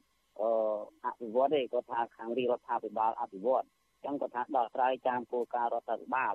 [1.05, 6.35] អភិវឌ្ឍទេគាត់ថាខាងរាជរដ្ឋាភិបាលអភិវឌ្ឍអញ្ចឹងគាត់ថាដោះស្រាយតាមគោលការណ៍រដ្ឋាភិបាល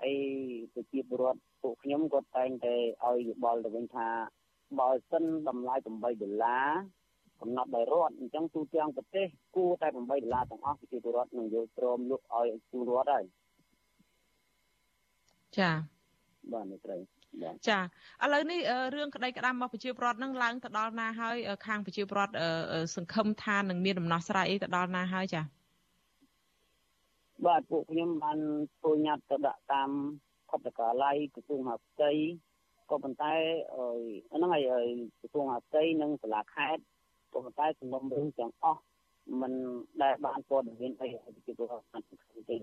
[0.00, 0.16] ហើយ
[0.74, 2.74] ប្រជាពលរដ្ឋពួកខ្ញុំគាត់តែងតែ
[3.04, 4.08] ឲ្យយោបល់ទៅវិញថា
[4.78, 6.68] បើសិនតម្លៃ8ដុល្លារ
[7.40, 9.26] កំណត់ដោយរដ្ឋអញ្ចឹងទូទាំងប្រទេស
[9.56, 13.24] គួរតែ8ដុល្លារទាំងអស់ប្រជាពលរដ្ឋនឹងយកព្រមលក់ឲ្យទូរដ្ឋហើយ
[15.58, 15.70] ចា
[16.52, 17.00] បាទនេះត្រូវ
[17.68, 17.78] ចា
[18.22, 18.60] ឥឡូវនេះ
[18.94, 22.34] រឿងក្តីក្តាំរបស់ប្រជាពលរដ្ឋនឹងឡើងទៅដល់ណាហើយខាងប្រជាពលរដ្ឋ
[22.94, 25.42] សង្ឃឹមថានឹងមានដំណោះស្រាយអីទៅដល់ណាហើយចា
[27.46, 28.38] បាទពួកខ្ញុំបាន
[28.78, 29.90] ធ្វើញត្តិទៅដាក់តាម
[30.50, 32.10] ខុទ្ទកាល័យក្រសួងហាផ្ទៃ
[32.90, 33.34] ក៏ប៉ុន្តែ
[34.34, 34.64] ហ្នឹងហើយ
[35.20, 36.82] ក្រសួងហាផ្ទៃនិងសាលាខេត្ត
[37.32, 38.82] ក៏ប៉ុន្តែសំណុំរឿងទាំងអស់
[39.40, 39.52] มัน
[40.02, 41.08] ដែលបានព័ត៌មានអី
[41.46, 42.06] ពីពលរដ្ឋអត់
[42.48, 42.56] ទេ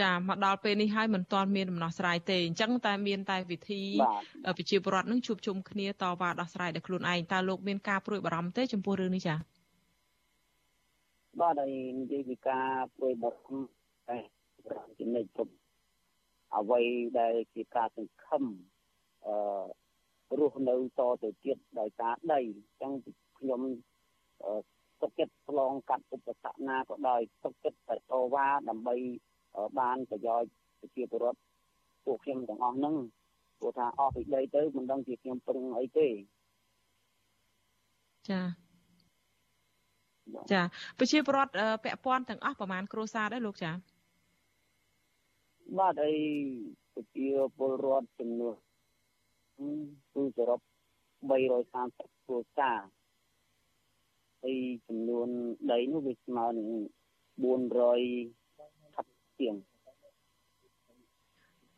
[0.00, 3.82] ចាមកដល់ពេលនេះហើយមិនទាន់មានដំណោះស្រាយទេអញ្ចឹងតែមានតែវិធី
[4.56, 9.36] ប្រជាពលរដ្ឋនឹងជួបជុំគ្នាតវ៉ាដោះស្រាយដោយខ្លួនឯងតើលោកមានការព្រួយបារម្ភទេចំពោះរឿងនេះចា
[11.40, 13.68] បាទហើយនិយាយពីការព្រួយបារម្ភ
[14.08, 14.16] តែ
[15.00, 15.52] ចំណុចគ្រប់
[16.56, 16.80] អ្វី
[17.20, 18.44] ដែលជាការសង្ឃឹម
[19.26, 22.92] អឺរស់នៅតទៅទៀតដោយការដីអញ្ចឹង
[23.38, 23.60] ខ្ញុំ
[25.00, 28.00] ទុកចិត្តឆ្លងកាត់ឧបសគ្គណាក៏ដោយទុកចិត្តតែត
[28.34, 28.96] វ៉ាដើម្បី
[29.78, 30.50] បានប្រយោជន៍
[30.80, 31.40] ប្រជាពលរដ្ឋ
[32.04, 32.94] ពួកខ្ញុំទាំងអស់ហ្នឹង
[33.58, 36.08] ព្រោះថាអស់ពីដីទៅមិនដឹងជាខ្ញុំពឹងអីទេ
[38.30, 38.40] ចា
[40.52, 40.62] ចា
[40.98, 41.52] ប្រជាពលរដ្ឋ
[41.84, 43.70] ពាក់ព័ន្ធទាំងអស់ប្រហែលគ្រួសារដែរលោកចា
[45.78, 46.14] បាទអី
[46.94, 47.28] ប្រជា
[47.58, 48.54] ពលរដ្ឋចំនួន
[50.14, 50.60] គឺសរុប
[51.30, 52.80] 330គ្រួសារ
[54.42, 54.56] ហើយ
[54.88, 55.28] ចំនួន
[55.72, 56.68] ដីនោះវាស្មើនឹង
[57.44, 58.43] 400
[59.44, 59.56] ជាង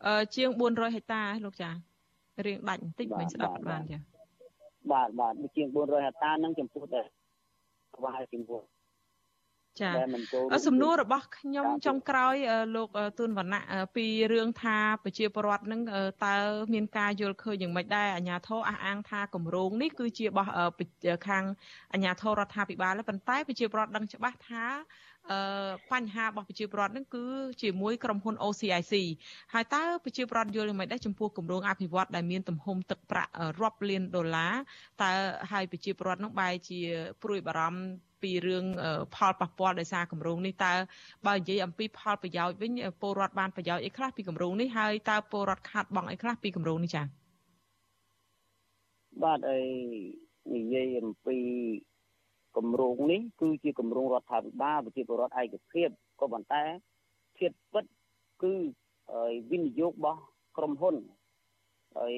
[0.07, 1.71] អឺជាង400ហិកតាលោកចា
[2.47, 3.99] រៀងដាច់បន្តិចមិនស្ដាប់បានចា
[4.93, 7.03] បាទបាទជាង400ហិកតានឹងចំពោះតែ
[7.95, 8.61] ស្វាយចំពោះ
[9.81, 9.91] ចា
[10.67, 12.35] សំណួររបស់ខ្ញុំចុងក្រោយ
[12.77, 12.89] លោក
[13.19, 13.63] ទួនវណ្ណៈ
[13.97, 15.81] ពីរឿងថាប្រជាពលរដ្ឋនឹង
[16.25, 16.37] តើ
[16.73, 20.49] មានការយល់ឃើញយ៉ាងម៉េចដែរអាជ្ញាធរអះអាងថាគម្រោងនេះគឺជារបស់
[21.29, 21.45] ខាង
[21.93, 24.65] អាជ្ញាធររដ្ឋាភិបាលប៉ុន្តែប្រជាពលរដ្ឋដឹងច្បាស់ថា
[25.33, 25.41] អឺ
[25.93, 27.25] បញ្ហារបស់ប្រជាពលរដ្ឋនឹងគឺ
[27.63, 28.95] ជាមួយក្រុមហ៊ុន OCIC
[29.55, 34.55] ហើយតើប្រជាពលរដ្ឋយល់យ៉ាងម៉េចដែរចំពោះគម្រោងអភិវឌ្ឍដែលមានទំហំទឹកប្រាក់រាប់លានដុល្លារ
[35.03, 35.11] តើ
[35.53, 36.81] ហើយប្រជាពលរដ្ឋនឹងបែរជា
[37.23, 37.81] ព្រួយបារម្ភ
[38.23, 38.65] ពីរឿង
[39.15, 40.73] ផលប៉ះពាល់ដោយសារគម្រោងនេះតើ
[41.27, 47.07] បើនិយាយអំពីផលប្រយោជន៍វិញពលរដ្ឋបានប្រយោជន៍អីខ្លះពីគម្រោងនេះហើយតើពលរដ្ឋខាតបង់អីខ្លះពីគម្រោងនេះចា៎
[49.25, 49.61] បាទអី
[50.55, 51.37] និយាយអំពី
[52.57, 55.89] គម្រោងនេះគឺជាគម្រោងរដ្ឋាភិបាលប្រជាពលរដ្ឋឯកភាព
[56.21, 56.63] ក៏ប៉ុន្តែ
[57.37, 57.85] ភាពពិត
[58.43, 58.55] គឺ
[59.51, 60.21] វិនិយោគរបស់
[60.57, 60.97] ក្រុមហ៊ុន
[61.97, 62.17] ហើយ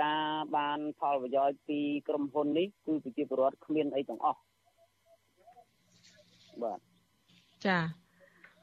[0.00, 0.24] ការ
[0.56, 1.78] បានផលប្រយោជន៍ពី
[2.08, 4.40] ក្រុមហ៊ុននេះគឺប្រជាពលរដ្ឋគ្មានអីទាំងអស់
[6.62, 6.78] បាទ
[7.66, 7.78] ចា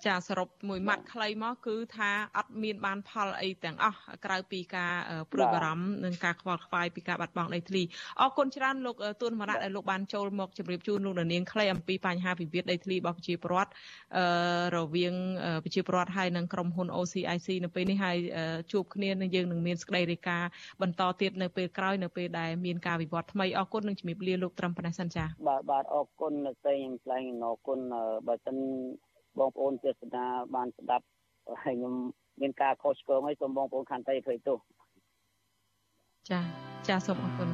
[0.06, 4.94] ចាសរុបមួយម៉ាត់ខ្លីមកគឺថាអត់មានបានផលអីទាំងអស់ក្រៅពីការ
[5.32, 7.84] ព្រួយបារម្ភនិងការខ្វល់ខ្វាយពីការបាត់បង់ដីធ្លី
[8.22, 13.72] អរគុណច្រើនលោកទួនមរៈដែលលោកបានចូលមកជម្រាបជូនលោកនាងខ្លីអំពីបញ្ហាវិវាទដីធ្លីរបស់ប្រជាពលរដ្ឋ
[14.78, 15.14] រវាង
[15.64, 18.18] ប្រជាពលរដ្ឋហើយនិងក្រុមហ៊ុន OCIC នៅពេលនេះហើយ
[18.72, 20.50] ជួបគ្នានឹងយើងនឹងមានសេចក្តីរាយការណ៍
[20.82, 27.80] បន្តទៀតនៅពេលក្រោយនៅពេលដែលមានការវិវត្តថ្មីអរគុណនិងជំរាបលាលោកត្រឹមប៉ុណ្ណេះសិនចា៎បាទបាទអរគុណនៅស្រីខ្ញុំថ្លែងអរគុណ
[28.28, 28.58] បើសិន
[29.40, 30.26] បងប្អូនទេសនា
[30.56, 31.06] បានស្ដាប់
[31.64, 31.94] ហើយខ្ញុំ
[32.42, 34.58] មានការខុសឆ្គងហើយសូមបងប្អូនខន្តីអភ័យទោស
[36.30, 36.40] ចា
[36.88, 37.50] ចាសូមអរគុណ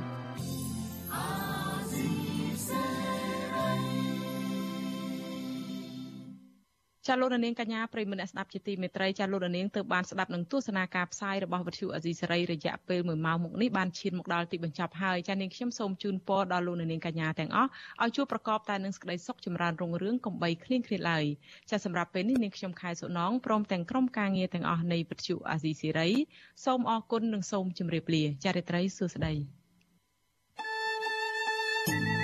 [7.08, 17.70] ចាលោកនាងកញ្ញាប្រិមមអ្នកស្ដាប់ជាទីមេត្រីចាលោកនាងទើបបានស្ដាប់នឹងទស្សនាការផ្សាយរបស់វិទ្យុអេស៊ីសេរីរយៈពេល1ម៉ោងមកនេះបានឈានមកដល់ទីបញ្ចប់ហើយចានាងខ្ញុំសូមជូនពរដល់លោកនាងកញ្ញាទាំងអស់
[18.04, 21.26] ឲ្យជួបប្រកបតែនឹងសេចក្តីសុខចម្រើនរុងរឿងកំបីគ្លៀងគ្លាតឡើយ
[21.70, 26.10] ចាសម្រាប់ពេលនេះនាងខ្ញុំខែសុណងព្រមទាំងក្រុមការងារទាំងអស់នៃវិទ្យុអេស៊ីសេរី
[26.66, 29.34] សូមអរគុណនិងសូមជម្រាបលាចារិត្រីសួស្តី
[31.86, 32.22] thank you